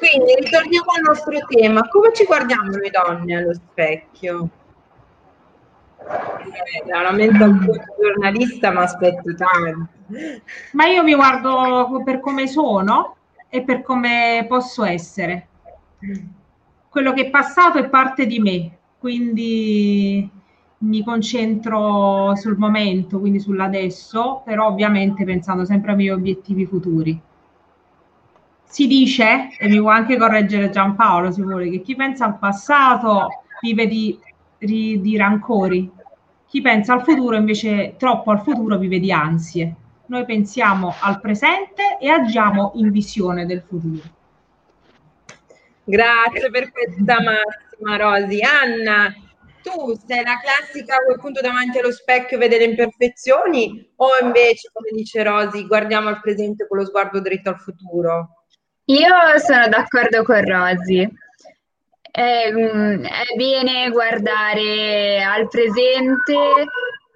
[0.02, 1.88] Quindi ritorniamo al nostro tema.
[1.88, 4.50] Come ci guardiamo noi donne allo specchio?
[6.00, 9.90] Eh, lamento un po' giornalista, ma aspetto tanto.
[10.72, 15.48] Ma io mi guardo per come sono e per come posso essere.
[16.90, 20.28] Quello che è passato è parte di me, quindi
[20.80, 27.22] mi concentro sul momento, quindi sull'adesso, però ovviamente pensando sempre ai miei obiettivi futuri.
[28.72, 33.44] Si dice, e mi può anche correggere Giampaolo se vuole, che chi pensa al passato
[33.62, 34.18] vive di
[34.66, 35.90] di rancori.
[36.48, 39.76] Chi pensa al futuro invece troppo al futuro vive di ansie.
[40.08, 44.02] Noi pensiamo al presente e agiamo in visione del futuro.
[45.84, 48.42] Grazie per questa massima, Rosi.
[48.42, 49.14] Anna,
[49.64, 54.70] tu sei la classica a quel punto davanti allo specchio vede le imperfezioni o invece,
[54.74, 58.41] come dice Rosi, guardiamo al presente con lo sguardo dritto al futuro?
[58.92, 61.10] Io sono d'accordo con Rosi.
[62.12, 66.68] È, mm, è bene guardare al presente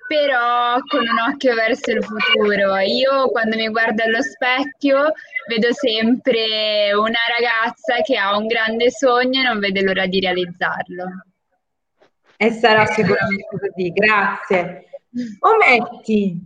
[0.07, 2.78] però con un occhio verso il futuro.
[2.78, 5.11] Io quando mi guardo allo specchio
[5.49, 11.05] vedo sempre una ragazza che ha un grande sogno e non vede l'ora di realizzarlo.
[12.38, 14.86] E sarà sicuramente così, grazie.
[15.39, 16.39] Ometti,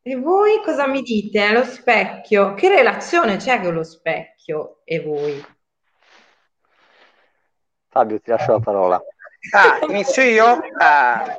[0.00, 2.54] e voi cosa mi dite allo specchio?
[2.54, 4.35] Che relazione c'è con lo specchio
[4.84, 5.44] e voi?
[7.88, 9.02] Fabio, ti lascio la parola.
[9.52, 10.60] Ah, inizio io?
[10.78, 11.34] Ah.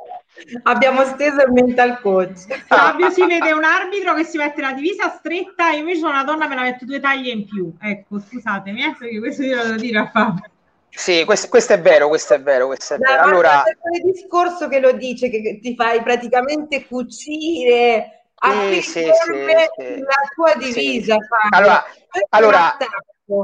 [0.64, 2.46] Abbiamo steso il mental coach.
[2.66, 6.24] Fabio si vede un arbitro che si mette la divisa stretta, io invece sono una
[6.24, 7.74] donna me la metto due taglie in più.
[7.80, 10.50] Ecco, scusatemi, eh, perché questo io lo devo dire a Fabio.
[10.90, 13.22] Sì, questo, questo, è vero, questo è vero, questo è vero.
[13.22, 13.62] Allora,
[13.94, 20.54] il discorso che lo dice, che ti fai praticamente cucire sì, sì, sì, la tua
[20.54, 21.16] divisa.
[21.50, 21.84] Allora,
[22.30, 22.76] allora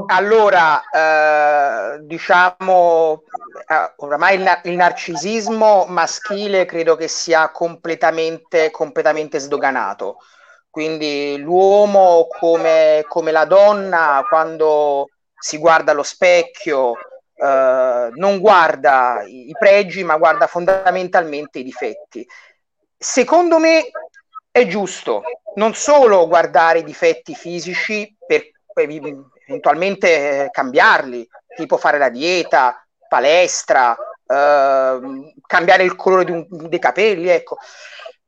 [0.07, 3.23] allora, eh, diciamo,
[3.69, 10.19] eh, oramai il, il, narcisismo maschile credo che sia completamente, completamente sdoganato.
[10.71, 16.95] Quindi l'uomo come, come, la donna, quando si guarda allo specchio,
[17.35, 22.27] eh, non guarda i, i pregi, ma guarda fondamentalmente i difetti.
[22.97, 23.91] Secondo me
[24.55, 25.25] è giusto
[25.57, 28.53] non solo guardare i difetti fisici per
[29.47, 37.29] eventualmente eh, cambiarli, tipo fare la dieta, palestra, eh, cambiare il colore un, dei capelli,
[37.31, 37.57] ecco.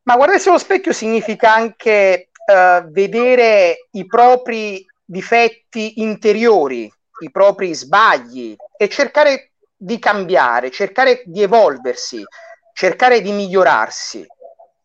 [0.02, 8.56] Ma guardarsi allo specchio significa anche eh, vedere i propri difetti interiori, i propri sbagli
[8.76, 12.20] e cercare di cambiare, cercare di evolversi,
[12.72, 14.26] cercare di migliorarsi.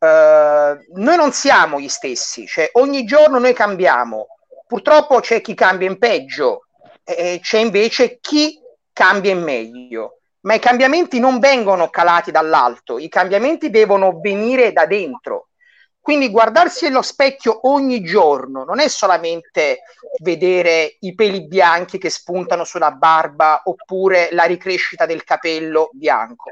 [0.02, 4.28] Uh, noi non siamo gli stessi, cioè ogni giorno noi cambiamo,
[4.72, 6.68] Purtroppo c'è chi cambia in peggio
[7.04, 8.58] e c'è invece chi
[8.94, 10.20] cambia in meglio.
[10.44, 15.50] Ma i cambiamenti non vengono calati dall'alto, i cambiamenti devono venire da dentro.
[16.00, 19.82] Quindi guardarsi allo specchio ogni giorno non è solamente
[20.22, 26.52] vedere i peli bianchi che spuntano sulla barba oppure la ricrescita del capello bianco.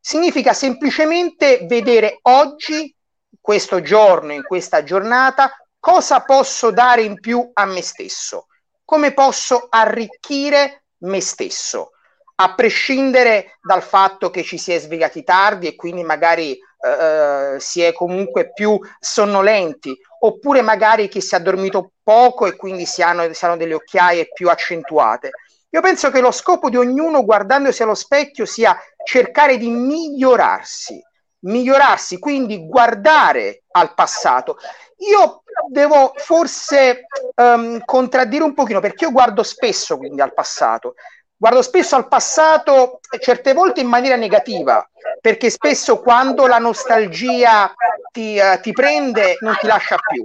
[0.00, 2.94] Significa semplicemente vedere oggi,
[3.40, 8.46] questo giorno, in questa giornata, cosa posso dare in più a me stesso,
[8.84, 11.92] come posso arricchire me stesso,
[12.36, 17.82] a prescindere dal fatto che ci si è svegliati tardi e quindi magari eh, si
[17.82, 23.32] è comunque più sonnolenti, oppure magari che si è dormito poco e quindi si hanno,
[23.32, 25.30] si hanno delle occhiaie più accentuate.
[25.70, 28.76] Io penso che lo scopo di ognuno guardandosi allo specchio sia
[29.08, 31.02] cercare di migliorarsi,
[31.46, 34.58] migliorarsi, quindi guardare al passato.
[34.98, 37.06] Io devo forse
[37.36, 40.92] um, contraddire un pochino perché io guardo spesso quindi al passato.
[41.34, 44.86] Guardo spesso al passato, certe volte in maniera negativa,
[45.22, 47.72] perché spesso quando la nostalgia
[48.12, 50.22] ti, uh, ti prende non ti lascia più.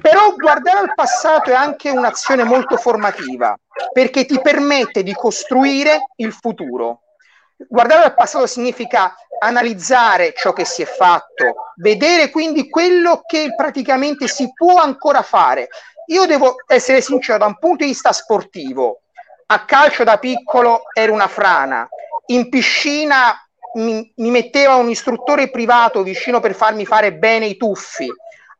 [0.00, 3.54] Però guardare al passato è anche un'azione molto formativa,
[3.92, 7.02] perché ti permette di costruire il futuro.
[7.66, 14.28] Guardare al passato significa analizzare ciò che si è fatto, vedere quindi quello che praticamente
[14.28, 15.68] si può ancora fare.
[16.06, 19.00] Io devo essere sincero, da un punto di vista sportivo,
[19.46, 21.88] a calcio da piccolo ero una frana,
[22.26, 23.34] in piscina
[23.74, 28.08] mi, mi metteva un istruttore privato vicino per farmi fare bene i tuffi.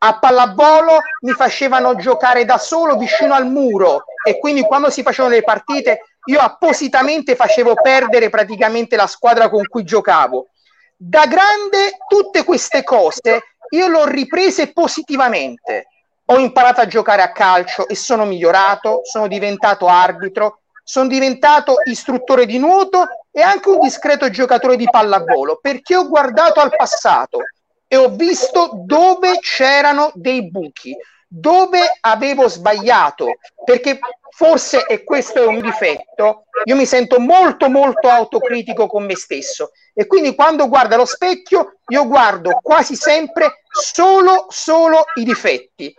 [0.01, 5.34] A pallavolo mi facevano giocare da solo vicino al muro e quindi quando si facevano
[5.34, 10.49] le partite io appositamente facevo perdere praticamente la squadra con cui giocavo.
[10.97, 15.87] Da grande tutte queste cose io le ho riprese positivamente.
[16.26, 22.45] Ho imparato a giocare a calcio e sono migliorato, sono diventato arbitro, sono diventato istruttore
[22.45, 27.39] di nuoto e anche un discreto giocatore di pallavolo perché ho guardato al passato
[27.87, 30.95] e ho visto dove c'erano dei buchi,
[31.29, 33.26] dove avevo sbagliato,
[33.64, 33.99] perché
[34.31, 39.72] forse, e questo è un difetto, io mi sento molto molto autocritico con me stesso.
[39.93, 45.95] E quindi quando guardo allo specchio io guardo quasi sempre solo, solo i difetti,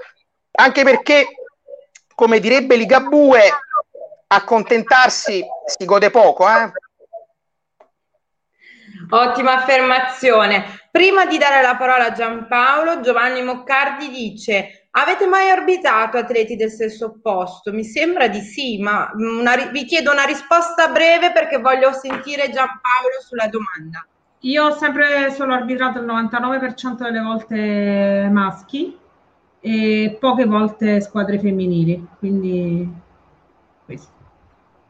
[0.51, 1.27] anche perché,
[2.15, 3.49] come direbbe Ligabue,
[4.27, 6.71] accontentarsi si gode poco, eh?
[9.11, 10.65] Ottima affermazione.
[10.91, 16.69] Prima di dare la parola a Giampaolo, Giovanni Moccardi dice: Avete mai orbitato atleti del
[16.69, 17.71] sesso opposto?
[17.71, 23.19] Mi sembra di sì, ma una, vi chiedo una risposta breve perché voglio sentire Giampaolo
[23.27, 24.05] sulla domanda.
[24.41, 28.95] Io ho sempre solo arbitrato il 99% delle volte maschi
[29.59, 33.07] e poche volte squadre femminili, quindi.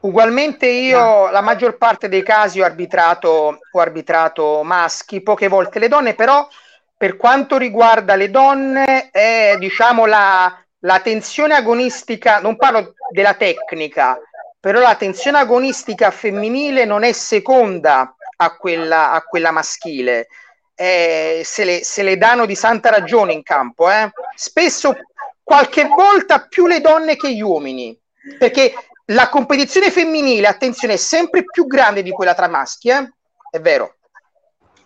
[0.02, 5.90] Ugualmente io la maggior parte dei casi ho arbitrato, ho arbitrato maschi, poche volte le
[5.90, 6.48] donne, però
[6.96, 14.18] per quanto riguarda le donne è diciamo la, la tensione agonistica, non parlo della tecnica,
[14.58, 20.28] però la tensione agonistica femminile non è seconda a quella, a quella maschile.
[20.76, 24.10] Eh, se, le, se, le, danno di santa ragione in campo, eh.
[24.36, 24.96] spesso
[25.44, 27.98] qualche volta più le donne che gli uomini,
[28.38, 28.74] perché
[29.10, 33.14] la competizione femminile, attenzione, è sempre più grande di quella tra maschi, eh?
[33.50, 33.96] è vero.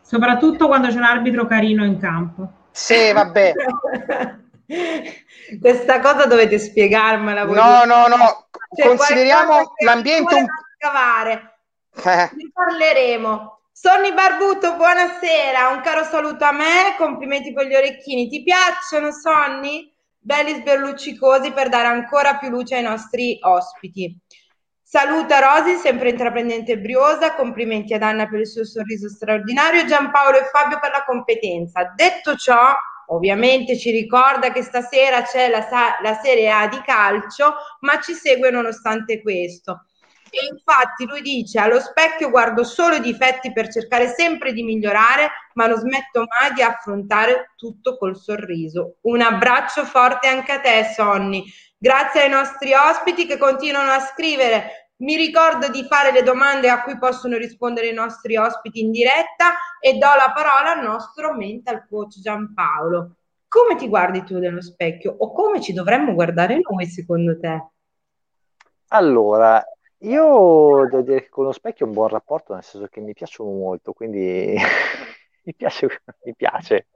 [0.02, 2.52] Soprattutto quando c'è un arbitro carino in campo.
[2.72, 3.54] Sì, vabbè.
[5.60, 7.46] Questa cosa dovete spiegarmela.
[7.46, 10.46] Voi no, no, no, cioè, consideriamo l'ambiente un...
[10.78, 11.58] Scavare.
[12.04, 12.30] Eh.
[12.34, 13.60] Ne parleremo.
[13.72, 18.30] Sonny Barbuto, buonasera, un caro saluto a me, complimenti per gli orecchini.
[18.30, 19.93] Ti piacciono, Sonny?
[20.26, 24.18] Belli sberluccicosi per dare ancora più luce ai nostri ospiti.
[24.82, 30.38] Saluta Rosi, sempre intraprendente e briosa, complimenti ad Anna per il suo sorriso straordinario Giampaolo
[30.38, 31.92] e Fabio per la competenza.
[31.94, 32.74] Detto ciò,
[33.08, 35.68] ovviamente ci ricorda che stasera c'è la,
[36.02, 39.88] la Serie A di calcio, ma ci segue nonostante questo.
[40.36, 45.30] E infatti lui dice: Allo specchio guardo solo i difetti per cercare sempre di migliorare,
[45.54, 48.96] ma non smetto mai di affrontare tutto col sorriso.
[49.02, 51.44] Un abbraccio forte anche a te, Sonny.
[51.78, 54.90] Grazie ai nostri ospiti che continuano a scrivere.
[55.04, 59.54] Mi ricordo di fare le domande a cui possono rispondere i nostri ospiti in diretta
[59.80, 63.18] e do la parola al nostro mental coach Giampaolo.
[63.48, 67.68] Come ti guardi tu nello specchio o come ci dovremmo guardare noi secondo te?
[68.88, 69.64] Allora,
[70.04, 73.14] io devo dire che con lo specchio ho un buon rapporto, nel senso che mi
[73.14, 74.56] piacciono molto, quindi
[75.44, 75.88] mi piace,
[76.24, 76.88] mi piace.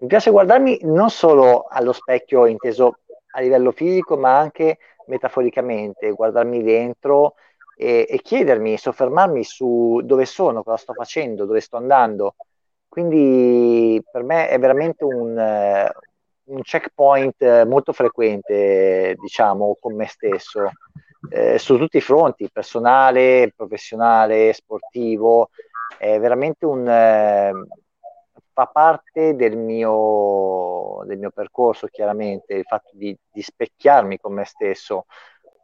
[0.00, 2.98] Mi piace guardarmi non solo allo specchio inteso
[3.32, 7.34] a livello fisico, ma anche metaforicamente, guardarmi dentro
[7.76, 12.34] e, e chiedermi, soffermarmi su dove sono, cosa sto facendo, dove sto andando.
[12.88, 15.36] Quindi per me è veramente un,
[16.44, 20.70] un checkpoint molto frequente, diciamo, con me stesso
[21.30, 25.50] eh, su tutti i fronti, personale, professionale, sportivo,
[25.98, 26.88] è veramente un...
[26.88, 27.52] Eh,
[28.52, 34.44] fa parte del mio, del mio percorso chiaramente, il fatto di, di specchiarmi con me
[34.44, 35.06] stesso.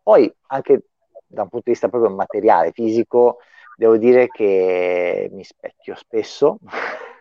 [0.00, 0.84] Poi anche
[1.26, 3.38] da un punto di vista proprio materiale, fisico,
[3.76, 6.58] devo dire che mi specchio spesso,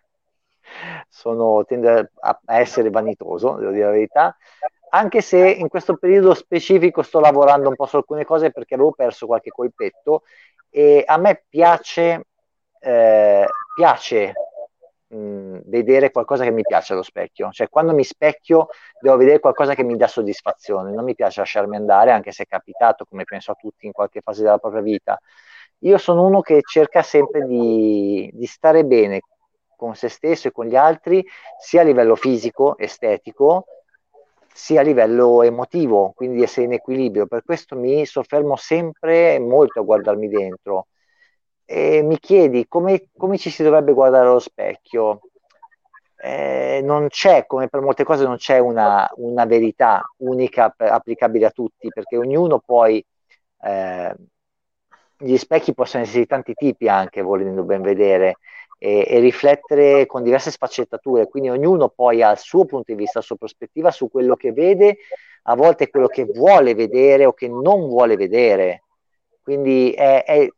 [1.08, 4.36] Sono, tendo a essere vanitoso, devo dire la verità,
[4.96, 8.92] anche se in questo periodo specifico sto lavorando un po' su alcune cose perché avevo
[8.92, 10.24] perso qualche colpetto
[10.70, 12.26] e a me piace,
[12.80, 14.34] eh, piace
[15.08, 18.68] mh, vedere qualcosa che mi piace allo specchio, cioè quando mi specchio
[19.00, 22.46] devo vedere qualcosa che mi dà soddisfazione, non mi piace lasciarmi andare anche se è
[22.46, 25.20] capitato, come penso a tutti in qualche fase della propria vita.
[25.80, 29.22] Io sono uno che cerca sempre di, di stare bene
[29.76, 31.26] con se stesso e con gli altri,
[31.60, 33.66] sia a livello fisico, estetico,
[34.54, 37.28] sia a livello emotivo, quindi essere in equilibrio.
[37.28, 40.88] Per questo mi soffermo sempre molto a guardarmi dentro
[41.66, 45.22] e mi chiedi come, come ci si dovrebbe guardare allo specchio.
[46.18, 51.48] Eh, non c'è, come per molte cose, non c'è una, una verità unica per, applicabile
[51.48, 53.04] a tutti, perché ognuno poi,
[53.62, 54.16] eh,
[55.18, 58.38] gli specchi possono essere di tanti tipi anche, volendo ben vedere,
[58.84, 63.20] e, e, riflettere con diverse sfaccettature, quindi ognuno poi ha il suo punto di vista,
[63.20, 64.98] la sua prospettiva su quello che vede,
[65.44, 68.84] a volte quello che vuole vedere o che non vuole vedere.
[69.42, 70.50] Quindi è, è,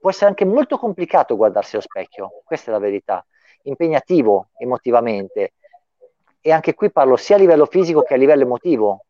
[0.00, 3.22] può essere anche molto complicato guardarsi allo specchio, questa è la verità,
[3.64, 5.52] impegnativo emotivamente.
[6.40, 9.04] E anche qui parlo sia a livello fisico che a livello emotivo.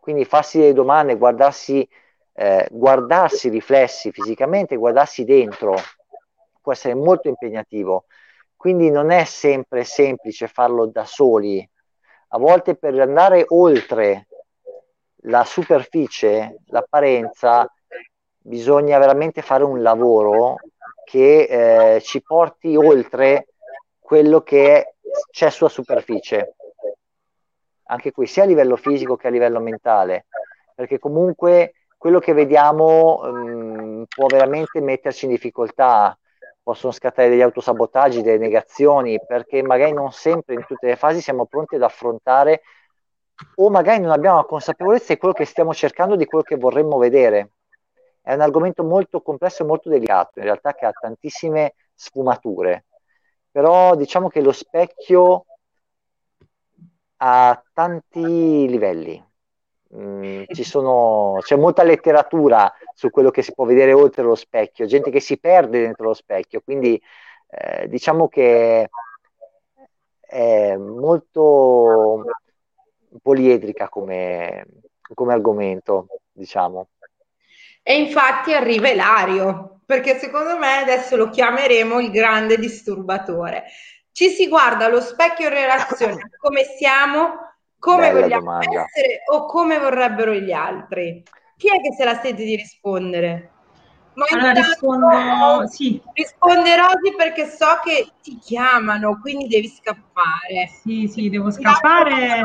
[0.00, 1.88] Quindi farsi delle domande, guardarsi,
[2.32, 5.74] eh, guardarsi riflessi fisicamente, guardarsi dentro,
[6.64, 8.06] può essere molto impegnativo,
[8.56, 11.68] quindi non è sempre semplice farlo da soli.
[12.28, 14.28] A volte per andare oltre
[15.26, 17.70] la superficie, l'apparenza,
[18.38, 20.56] bisogna veramente fare un lavoro
[21.04, 23.48] che eh, ci porti oltre
[23.98, 24.94] quello che
[25.30, 26.54] c'è sulla superficie.
[27.88, 30.24] Anche qui, sia a livello fisico che a livello mentale,
[30.74, 36.18] perché comunque quello che vediamo mh, mm, può veramente metterci in difficoltà
[36.64, 41.46] possono scattare degli autosabotaggi, delle negazioni, perché magari non sempre in tutte le fasi siamo
[41.46, 42.62] pronti ad affrontare
[43.56, 46.98] o magari non abbiamo la consapevolezza di quello che stiamo cercando, di quello che vorremmo
[46.98, 47.52] vedere.
[48.22, 52.86] È un argomento molto complesso e molto delicato, in realtà che ha tantissime sfumature.
[53.50, 55.46] però diciamo che lo specchio
[57.18, 58.20] ha tanti
[58.68, 59.22] livelli.
[59.96, 64.86] Mm, ci sono, c'è molta letteratura su quello che si può vedere oltre lo specchio,
[64.86, 67.00] gente che si perde dentro lo specchio, quindi
[67.48, 68.88] eh, diciamo che
[70.20, 72.24] è molto
[73.22, 74.66] poliedrica come,
[75.14, 76.88] come argomento, diciamo.
[77.80, 83.64] E infatti arriva Ilario, perché secondo me adesso lo chiameremo il grande disturbatore.
[84.10, 87.53] Ci si guarda allo specchio in relazione a come siamo,
[87.84, 88.84] come Bella vogliamo domanda.
[88.84, 91.22] essere o come vorrebbero gli altri.
[91.56, 93.53] Chi è che se la sente di rispondere?
[94.14, 100.70] Ma Allora rispondo, sì, risponde Rosy perché so che ti chiamano, quindi devi scappare.
[100.82, 102.42] sì, sì, devo scappare.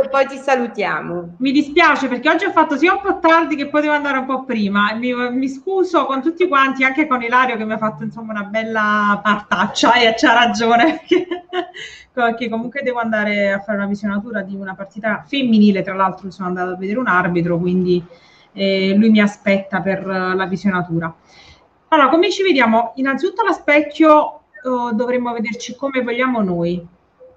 [0.00, 1.34] E poi ti salutiamo.
[1.38, 4.44] Mi dispiace perché oggi ho fatto sia un po' tardi che potevo andare un po'
[4.44, 4.94] prima.
[4.94, 8.44] Mi, mi scuso con tutti quanti, anche con Ilario che mi ha fatto insomma una
[8.44, 11.02] bella partaccia e c'ha ragione
[12.12, 16.46] perché comunque devo andare a fare una visionatura di una partita femminile, tra l'altro sono
[16.46, 18.04] andata a vedere un arbitro, quindi
[18.58, 21.14] eh, lui mi aspetta per eh, la visionatura.
[21.88, 22.92] Allora, come ci vediamo?
[22.96, 26.84] Innanzitutto allo specchio eh, dovremmo vederci come vogliamo noi,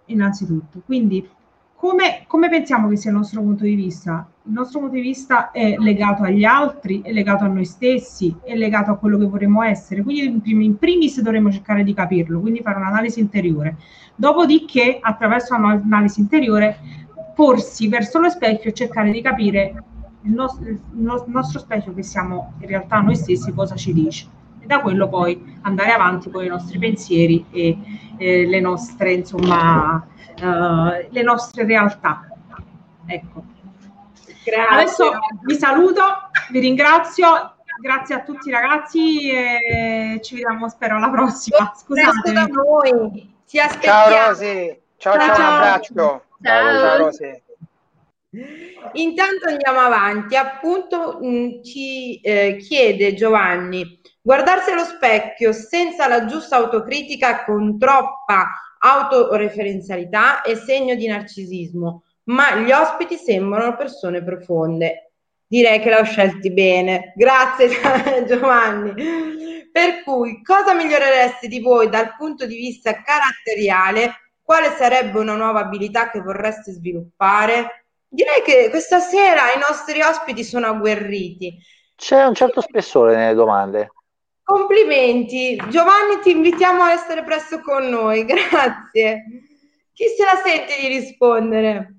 [0.06, 0.82] innanzitutto.
[0.84, 1.30] Quindi
[1.76, 4.28] come, come pensiamo che sia il nostro punto di vista?
[4.44, 8.56] Il nostro punto di vista è legato agli altri, è legato a noi stessi, è
[8.56, 10.02] legato a quello che vorremmo essere.
[10.04, 13.78] Quindi in primis dovremmo cercare di capirlo, quindi fare un'analisi interiore.
[14.16, 16.78] Dopodiché, attraverso un'analisi interiore,
[17.36, 19.84] porsi verso lo specchio e cercare di capire
[20.24, 23.94] il nostro, il nos- il nostro specchio, che siamo in realtà noi stessi, cosa ci
[23.94, 24.28] dice.
[24.60, 27.78] E da quello poi andare avanti con i nostri pensieri e
[28.18, 30.06] eh, le nostre, insomma,
[30.36, 32.28] eh, le nostre realtà.
[33.06, 33.44] Ecco.
[34.44, 34.74] Grazie.
[34.74, 35.12] Adesso
[35.44, 36.02] vi saluto,
[36.52, 41.72] vi ringrazio, grazie a tutti i ragazzi e ci vediamo spero alla prossima.
[41.86, 42.52] Presto da Scusate.
[42.52, 43.34] noi.
[43.48, 44.28] Ti Ciao aspettiamo.
[44.28, 45.36] Rosy, ciao ciao, Ciao.
[45.38, 45.94] un abbraccio.
[45.94, 46.80] Ciao.
[46.80, 47.42] Ciao Rosy.
[48.94, 56.56] Intanto andiamo avanti, appunto mh, ci eh, chiede Giovanni, guardarsi allo specchio senza la giusta
[56.56, 58.48] autocritica con troppa
[58.80, 65.12] autoreferenzialità è segno di narcisismo, ma gli ospiti sembrano persone profonde.
[65.46, 67.12] Direi che l'ho scelti bene.
[67.18, 67.68] Grazie
[68.26, 68.94] Giovanni.
[69.70, 74.14] Per cui, cosa miglioreresti di voi dal punto di vista caratteriale?
[74.42, 77.81] Quale sarebbe una nuova abilità che vorreste sviluppare?
[78.14, 81.58] Direi che questa sera i nostri ospiti sono agguerriti.
[81.96, 83.94] C'è un certo spessore nelle domande.
[84.44, 85.56] Complimenti.
[85.70, 88.26] Giovanni, ti invitiamo a essere presto con noi.
[88.28, 89.24] Grazie.
[89.94, 91.96] Chi se la sente di rispondere?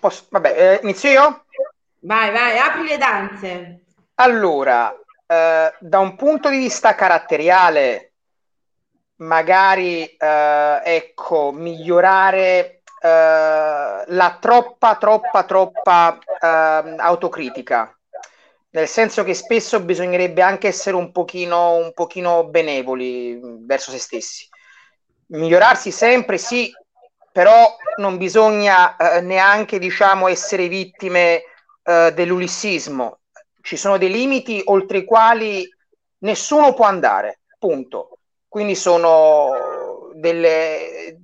[0.00, 1.44] Posso- vabbè, eh, inizio io?
[2.00, 3.80] Vai, vai, apri le danze.
[4.14, 4.90] Allora,
[5.26, 8.14] eh, da un punto di vista caratteriale,
[9.16, 17.92] magari eh, ecco, migliorare la troppa, troppa, troppa ehm, autocritica.
[18.70, 23.98] Nel senso che spesso bisognerebbe anche essere un pochino, un pochino benevoli mh, verso se
[23.98, 24.48] stessi.
[25.28, 26.70] Migliorarsi sempre, sì,
[27.32, 31.42] però non bisogna eh, neanche, diciamo, essere vittime
[31.82, 33.20] eh, dell'ulissismo.
[33.60, 35.68] Ci sono dei limiti oltre i quali
[36.18, 38.18] nessuno può andare, punto.
[38.48, 41.18] Quindi sono delle,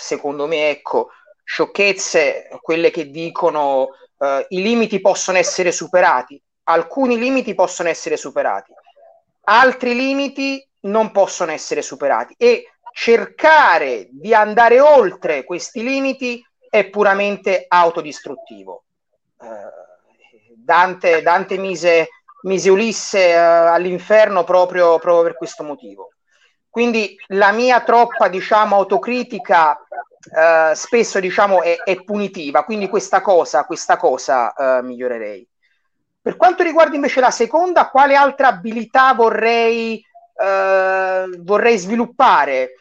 [0.00, 1.10] secondo me, ecco,
[1.44, 3.88] sciocchezze, quelle che dicono
[4.18, 6.40] eh, i limiti possono essere superati.
[6.64, 8.72] Alcuni limiti possono essere superati,
[9.44, 17.64] altri limiti non possono essere superati e cercare di andare oltre questi limiti è puramente
[17.68, 18.84] autodistruttivo.
[19.40, 19.78] Eh,
[20.54, 22.08] Dante, Dante mise,
[22.42, 26.10] mise Ulisse eh, all'inferno proprio, proprio per questo motivo.
[26.70, 29.76] Quindi la mia troppa, diciamo, autocritica
[30.34, 32.64] eh, spesso, diciamo, è, è punitiva.
[32.64, 35.46] Quindi questa cosa, questa cosa eh, migliorerei.
[36.22, 40.00] Per quanto riguarda invece la seconda, quale altra abilità vorrei,
[40.40, 42.74] eh, vorrei sviluppare?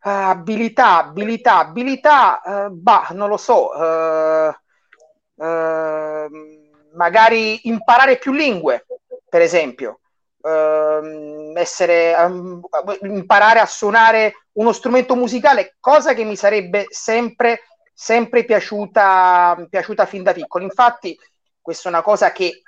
[0.00, 3.72] Ah, abilità, abilità, abilità, eh, bah, non lo so.
[5.36, 6.28] eh,
[6.94, 8.84] magari imparare più lingue,
[9.28, 10.00] per esempio.
[10.44, 12.60] Ehm, essere, ehm,
[13.02, 17.60] imparare a suonare uno strumento musicale, cosa che mi sarebbe sempre,
[17.92, 20.64] sempre piaciuta, piaciuta fin da piccolo.
[20.64, 21.16] Infatti,
[21.60, 22.62] questa è una cosa che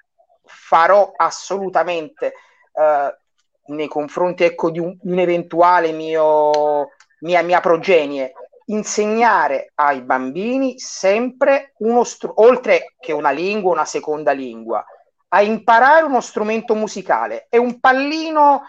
[0.44, 2.34] farò assolutamente
[2.74, 3.18] eh,
[3.66, 8.32] nei confronti ecco, di, un, un eventuale mio, mia, mia progenie.
[8.66, 14.82] Insegnare ai bambini sempre uno strumento, oltre che una lingua, una seconda lingua,
[15.34, 17.46] a imparare uno strumento musicale.
[17.48, 18.68] È un pallino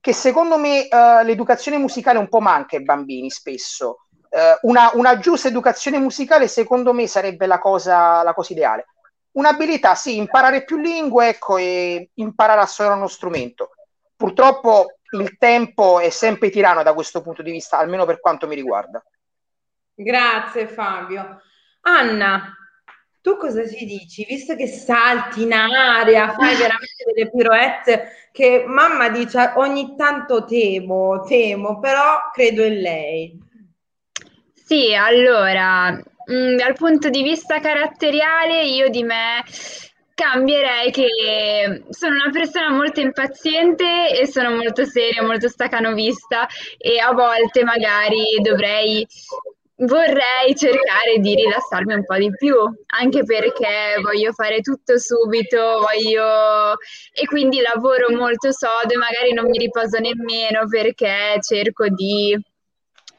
[0.00, 4.06] che secondo me uh, l'educazione musicale un po' manca ai bambini spesso.
[4.28, 8.86] Uh, una, una, giusta educazione musicale secondo me sarebbe la cosa, la cosa ideale.
[9.32, 13.70] Un'abilità, sì, imparare più lingue ecco, e imparare a suonare uno strumento.
[14.16, 18.56] Purtroppo il tempo è sempre tirano da questo punto di vista, almeno per quanto mi
[18.56, 19.00] riguarda.
[19.94, 21.40] Grazie Fabio.
[21.82, 22.52] Anna,
[23.20, 24.24] tu cosa ci dici?
[24.24, 31.22] Visto che salti in aria, fai veramente delle piroette che mamma dice ogni tanto temo,
[31.26, 33.38] temo, però credo in lei.
[34.54, 36.02] Sì, allora, mh,
[36.32, 39.42] mm, dal punto di vista caratteriale, io di me
[40.14, 41.08] cambierei che
[41.88, 46.46] sono una persona molto impaziente e sono molto seria, molto stacanovista
[46.76, 49.06] e a volte magari dovrei
[49.80, 52.54] vorrei cercare di rilassarmi un po' di più,
[52.98, 56.72] anche perché voglio fare tutto subito, voglio
[57.12, 62.38] e quindi lavoro molto sodo e magari non mi riposo nemmeno perché cerco di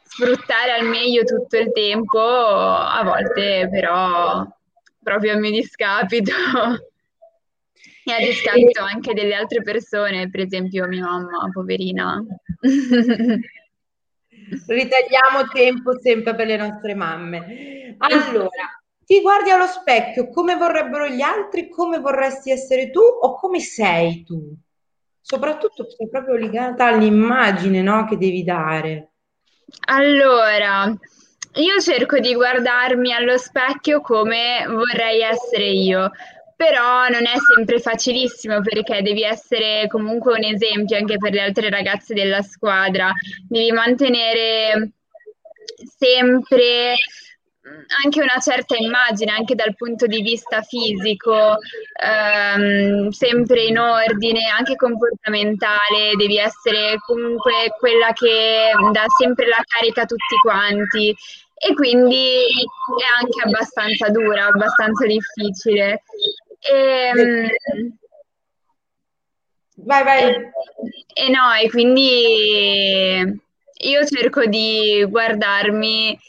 [0.04, 4.46] sfruttare al meglio tutto il tempo, a volte però
[5.02, 6.32] proprio a mio discapito.
[8.04, 12.20] E a discapito anche delle altre persone, per esempio mia mamma, poverina.
[14.68, 17.96] Ritagliamo tempo sempre per le nostre mamme.
[17.98, 18.50] Allora,
[19.06, 24.24] ti guardi allo specchio come vorrebbero gli altri, come vorresti essere tu o come sei
[24.24, 24.54] tu?
[25.22, 29.12] Soprattutto sei proprio legata all'immagine no, che devi dare.
[29.88, 30.94] Allora,
[31.56, 36.12] io cerco di guardarmi allo specchio come vorrei essere io,
[36.62, 41.72] però non è sempre facilissimo perché devi essere comunque un esempio anche per le altre
[41.72, 43.12] ragazze della squadra,
[43.50, 44.92] devi mantenere
[45.98, 46.94] sempre
[48.04, 51.58] anche una certa immagine, anche dal punto di vista fisico,
[52.00, 60.04] ehm, sempre in ordine, anche comportamentale, devi essere comunque quella che dà sempre la carica
[60.04, 61.16] a tutti quanti.
[61.64, 66.02] E quindi è anche abbastanza dura, abbastanza difficile.
[66.62, 67.50] E, ehm,
[69.78, 70.22] vai, vai.
[70.24, 70.52] E,
[71.26, 73.40] e no, e quindi
[73.84, 76.20] io cerco di guardarmi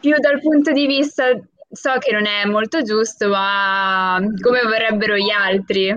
[0.00, 1.30] più dal punto di vista,
[1.70, 5.94] so che non è molto giusto, ma come vorrebbero gli altri.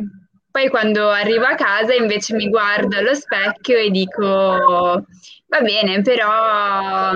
[0.52, 7.14] Poi quando arrivo a casa invece mi guardo allo specchio e dico, va bene, però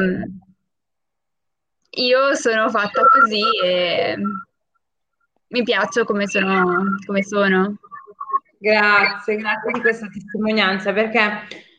[1.95, 4.17] io sono fatta così e
[5.53, 7.75] mi piaccio come sono, come sono.
[8.57, 11.19] Grazie, grazie di questa testimonianza perché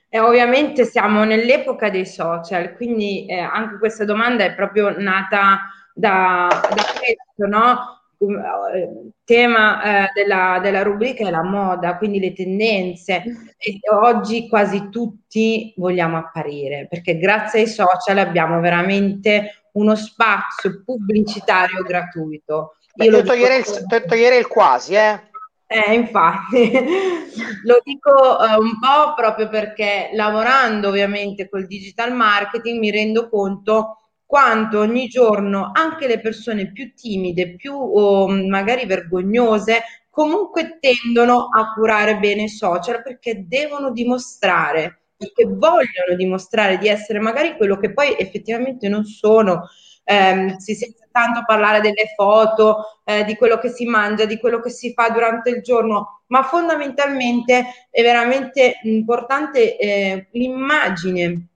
[0.09, 6.47] eh, ovviamente siamo nell'epoca dei social, quindi eh, anche questa domanda è proprio nata da,
[6.51, 8.03] da questo, no?
[8.17, 13.23] Uh, tema eh, della, della, rubrica è la moda, quindi le tendenze
[13.59, 21.83] e oggi quasi tutti vogliamo apparire perché grazie ai social abbiamo veramente uno spazio pubblicitario
[21.83, 25.21] gratuito Io toglierei, il, toglierei il quasi, eh.
[25.67, 26.71] Eh, infatti,
[27.65, 33.99] lo dico uh, un po' proprio perché lavorando ovviamente col digital marketing mi rendo conto
[34.25, 41.73] quanto ogni giorno anche le persone più timide, più oh, magari vergognose, comunque tendono a
[41.73, 47.93] curare bene i social perché devono dimostrare, perché vogliono dimostrare di essere magari quello che
[47.93, 49.69] poi effettivamente non sono
[50.05, 54.59] ehm, si sente tanto parlare delle foto, eh, di quello che si mangia, di quello
[54.59, 61.47] che si fa durante il giorno, ma fondamentalmente è veramente importante eh, l'immagine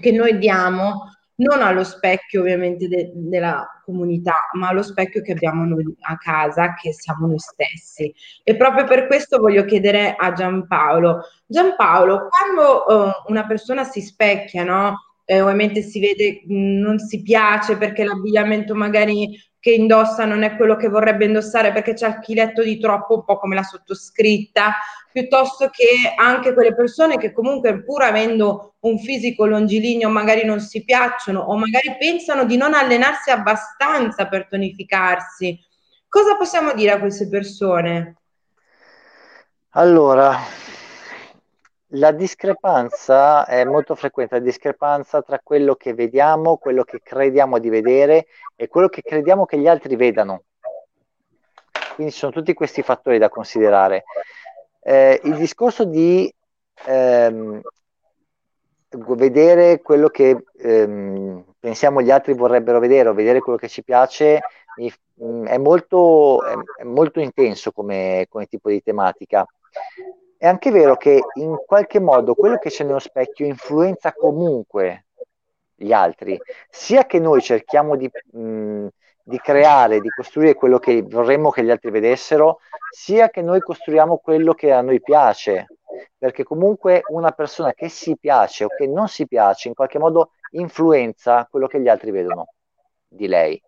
[0.00, 5.64] che noi diamo non allo specchio ovviamente de- della comunità, ma allo specchio che abbiamo
[5.64, 8.12] noi a casa, che siamo noi stessi.
[8.42, 14.64] E proprio per questo voglio chiedere a Giampaolo, Giampaolo, quando uh, una persona si specchia,
[14.64, 14.96] no?
[15.28, 20.76] Eh, ovviamente si vede, non si piace perché l'abbigliamento magari che indossa non è quello
[20.76, 24.76] che vorrebbe indossare perché c'è il chiletto di troppo, un po' come la sottoscritta,
[25.12, 30.84] piuttosto che anche quelle persone che comunque pur avendo un fisico longilineo magari non si
[30.84, 35.58] piacciono o magari pensano di non allenarsi abbastanza per tonificarsi.
[36.08, 38.18] Cosa possiamo dire a queste persone?
[39.70, 40.38] Allora,
[41.90, 47.68] la discrepanza è molto frequente, la discrepanza tra quello che vediamo, quello che crediamo di
[47.68, 48.26] vedere
[48.56, 50.42] e quello che crediamo che gli altri vedano.
[51.94, 54.04] Quindi ci sono tutti questi fattori da considerare.
[54.82, 56.32] Eh, il discorso di
[56.86, 57.60] ehm,
[58.88, 64.40] vedere quello che ehm, pensiamo gli altri vorrebbero vedere o vedere quello che ci piace
[64.76, 69.46] è molto, è molto intenso come, come tipo di tematica
[70.46, 75.06] è anche vero che in qualche modo quello che c'è nello specchio influenza comunque
[75.74, 76.40] gli altri,
[76.70, 78.86] sia che noi cerchiamo di, mh,
[79.24, 84.18] di creare, di costruire quello che vorremmo che gli altri vedessero, sia che noi costruiamo
[84.18, 85.66] quello che a noi piace,
[86.16, 90.30] perché comunque una persona che si piace o che non si piace in qualche modo
[90.52, 92.52] influenza quello che gli altri vedono
[93.08, 93.60] di lei,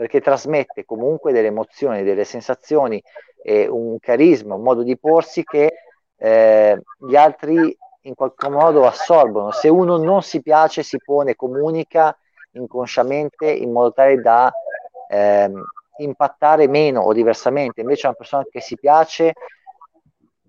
[0.00, 3.02] perché trasmette comunque delle emozioni, delle sensazioni
[3.42, 5.74] e un carisma, un modo di porsi che
[6.16, 9.50] eh, gli altri in qualche modo assorbono.
[9.50, 12.16] Se uno non si piace, si pone, comunica
[12.52, 14.50] inconsciamente in modo tale da
[15.10, 15.62] ehm,
[15.98, 17.82] impattare meno o diversamente.
[17.82, 19.34] Invece una persona che si piace,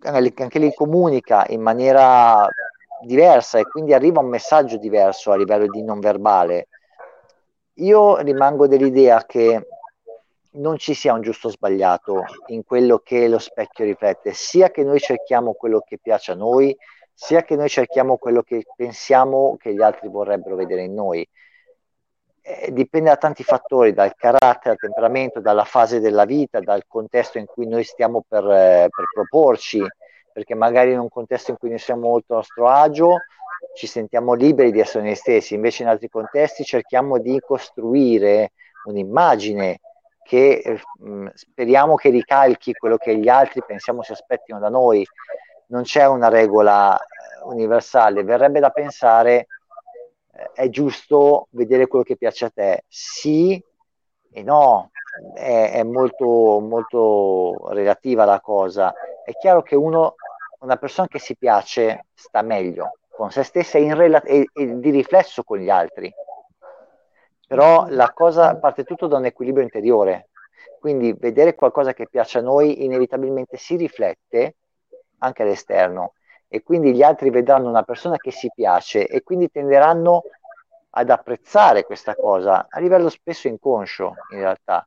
[0.04, 2.48] anche lì comunica in maniera
[3.02, 6.68] diversa e quindi arriva un messaggio diverso a livello di non verbale.
[7.82, 9.68] Io rimango dell'idea che
[10.52, 14.84] non ci sia un giusto o sbagliato in quello che lo specchio riflette, sia che
[14.84, 16.78] noi cerchiamo quello che piace a noi,
[17.12, 21.28] sia che noi cerchiamo quello che pensiamo che gli altri vorrebbero vedere in noi.
[22.44, 27.40] Eh, dipende da tanti fattori, dal carattere, dal temperamento, dalla fase della vita, dal contesto
[27.40, 29.84] in cui noi stiamo per, eh, per proporci,
[30.32, 33.18] perché magari in un contesto in cui noi siamo molto a nostro agio
[33.74, 38.52] ci sentiamo liberi di essere noi stessi, invece in altri contesti cerchiamo di costruire
[38.86, 39.80] un'immagine
[40.24, 40.82] che eh,
[41.34, 45.06] speriamo che ricalchi quello che gli altri pensiamo si aspettino da noi.
[45.68, 47.04] Non c'è una regola eh,
[47.46, 49.48] universale, verrebbe da pensare
[50.34, 53.62] eh, è giusto vedere quello che piace a te, sì
[54.34, 54.92] e no,
[55.34, 58.94] è, è molto, molto relativa la cosa.
[59.24, 60.16] È chiaro che uno,
[60.60, 65.44] una persona che si piace sta meglio con se stessa rela- e, e di riflesso
[65.44, 66.12] con gli altri.
[67.46, 70.30] Però la cosa parte tutto da un equilibrio interiore,
[70.80, 74.56] quindi vedere qualcosa che piace a noi inevitabilmente si riflette
[75.20, 76.14] anche all'esterno.
[76.48, 80.24] E quindi gli altri vedranno una persona che si piace e quindi tenderanno
[80.90, 84.84] ad apprezzare questa cosa a livello spesso inconscio in realtà,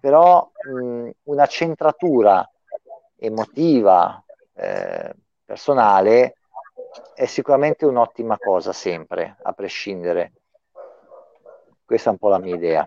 [0.00, 2.44] però mh, una centratura
[3.16, 4.20] emotiva,
[4.54, 5.14] eh,
[5.44, 6.34] personale,
[7.14, 10.32] è sicuramente un'ottima cosa sempre, a prescindere.
[11.84, 12.86] Questa è un po' la mia idea.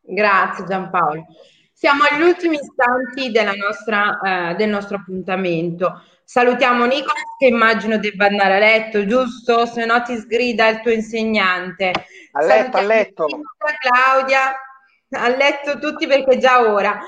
[0.00, 1.26] Grazie Giampaolo.
[1.72, 6.02] Siamo agli ultimi istanti nostra, eh, del nostro appuntamento.
[6.24, 9.64] Salutiamo Nicola che immagino debba andare a letto, giusto?
[9.64, 11.92] Se no ti sgrida il tuo insegnante.
[12.32, 13.26] A letto, a letto.
[13.78, 14.54] Claudia,
[15.10, 16.98] a letto tutti perché è già ora.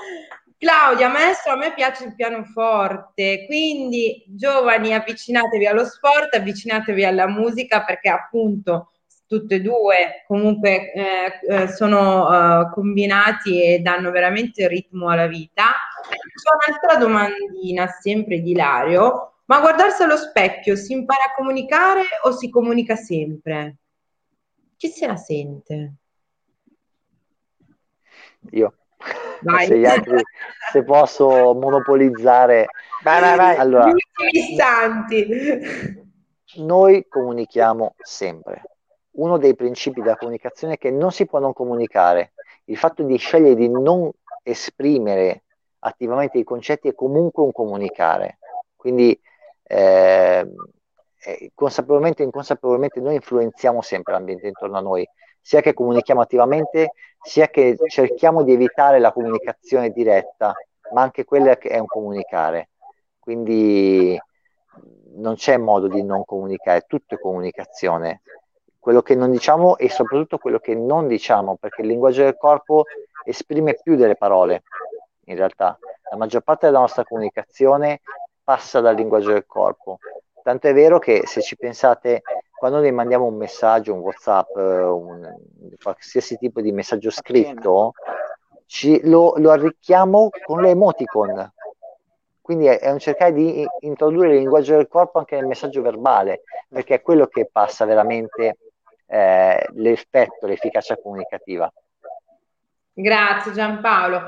[0.61, 7.83] Claudia, maestro, a me piace il pianoforte, quindi giovani avvicinatevi allo sport, avvicinatevi alla musica
[7.83, 8.91] perché appunto
[9.25, 15.71] tutte e due comunque eh, eh, sono uh, combinati e danno veramente ritmo alla vita.
[16.07, 22.33] C'è un'altra domandina, sempre di Ilario, ma guardarsi allo specchio si impara a comunicare o
[22.33, 23.77] si comunica sempre?
[24.77, 25.93] Chi se la sente?
[28.51, 28.75] Io.
[29.65, 30.21] Se, altri,
[30.71, 32.67] se, posso monopolizzare.
[33.03, 33.57] Vai, vai, vai.
[33.57, 33.91] Allora,
[34.31, 35.27] istanti.
[36.55, 38.61] Noi comunichiamo sempre
[39.13, 42.33] uno dei principi della comunicazione è che non si può non comunicare.
[42.65, 44.09] Il fatto di scegliere di non
[44.43, 45.43] esprimere
[45.79, 48.37] attivamente i concetti è comunque un comunicare.
[48.75, 49.19] Quindi
[49.63, 50.47] eh,
[51.53, 55.07] consapevolmente o inconsapevolmente noi influenziamo sempre l'ambiente intorno a noi,
[55.41, 60.53] sia che comunichiamo attivamente, sia che cerchiamo di evitare la comunicazione diretta,
[60.93, 62.69] ma anche quella che è un comunicare.
[63.19, 64.19] Quindi
[65.15, 68.21] non c'è modo di non comunicare, tutto è comunicazione
[68.81, 72.85] quello che non diciamo e soprattutto quello che non diciamo, perché il linguaggio del corpo
[73.23, 74.63] esprime più delle parole,
[75.25, 75.77] in realtà.
[76.09, 78.01] La maggior parte della nostra comunicazione
[78.43, 79.99] passa dal linguaggio del corpo.
[80.43, 82.21] Tanto è vero che se ci pensate,
[82.57, 85.35] quando noi mandiamo un messaggio, un WhatsApp, un,
[85.81, 87.93] qualsiasi tipo di messaggio scritto,
[88.65, 91.51] ci, lo, lo arricchiamo con le emoticon,
[92.41, 96.43] quindi è, è, un cercare di introdurre il linguaggio del corpo anche nel messaggio verbale,
[96.67, 98.57] perché è quello che passa veramente
[99.05, 101.71] eh, l'effetto, l'efficacia comunicativa.
[102.93, 104.21] Grazie Giampaolo.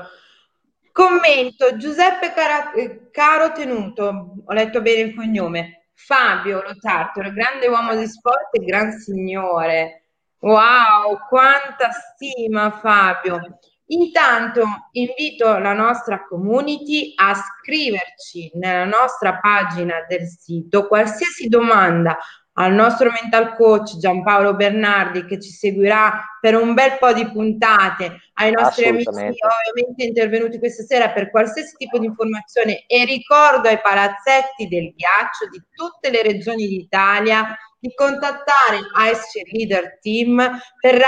[0.92, 2.70] Commento Giuseppe Cara-
[3.10, 5.83] Caro Tenuto, ho letto bene il cognome.
[5.94, 10.08] Fabio Lotartolo, grande uomo di sport e gran signore.
[10.40, 13.58] Wow, quanta stima Fabio.
[13.86, 22.16] Intanto invito la nostra community a scriverci nella nostra pagina del sito qualsiasi domanda
[22.54, 28.20] al nostro mental coach Giampaolo Bernardi che ci seguirà per un bel po' di puntate,
[28.34, 32.84] ai nostri amici ovviamente intervenuti questa sera per qualsiasi tipo di informazione.
[32.86, 38.78] E ricordo ai palazzetti del ghiaccio di tutte le regioni d'Italia di contattare
[39.12, 40.36] Ice Leader Team
[40.80, 41.02] per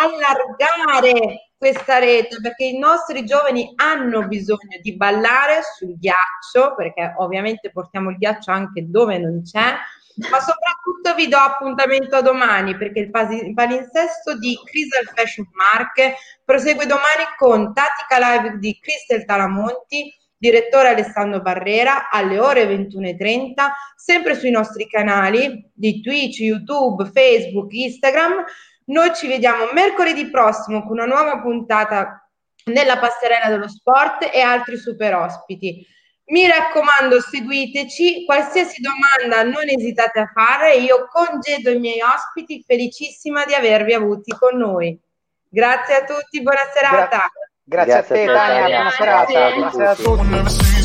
[0.00, 7.70] allargare questa rete perché i nostri giovani hanno bisogno di ballare sul ghiaccio perché ovviamente
[7.70, 9.74] portiamo il ghiaccio anche dove non c'è
[10.16, 16.86] ma soprattutto vi do appuntamento a domani perché il palinsesto di Crystal Fashion Mark prosegue
[16.86, 23.54] domani con Tatica Live di Crystal Talamonti direttore Alessandro Barrera alle ore 21.30
[23.94, 28.44] sempre sui nostri canali di Twitch, YouTube, Facebook, Instagram.
[28.86, 32.28] Noi ci vediamo mercoledì prossimo con una nuova puntata
[32.64, 35.86] nella passerella dello sport e altri super ospiti
[36.32, 43.44] mi raccomando, seguiteci, qualsiasi domanda non esitate a fare, io congedo i miei ospiti, felicissima
[43.44, 44.98] di avervi avuti con noi.
[45.46, 47.30] Grazie a tutti, buona serata.
[47.64, 49.54] Gra- grazie, grazie, a te, Tania, buona serata.
[49.54, 50.81] Buona serata a tutti.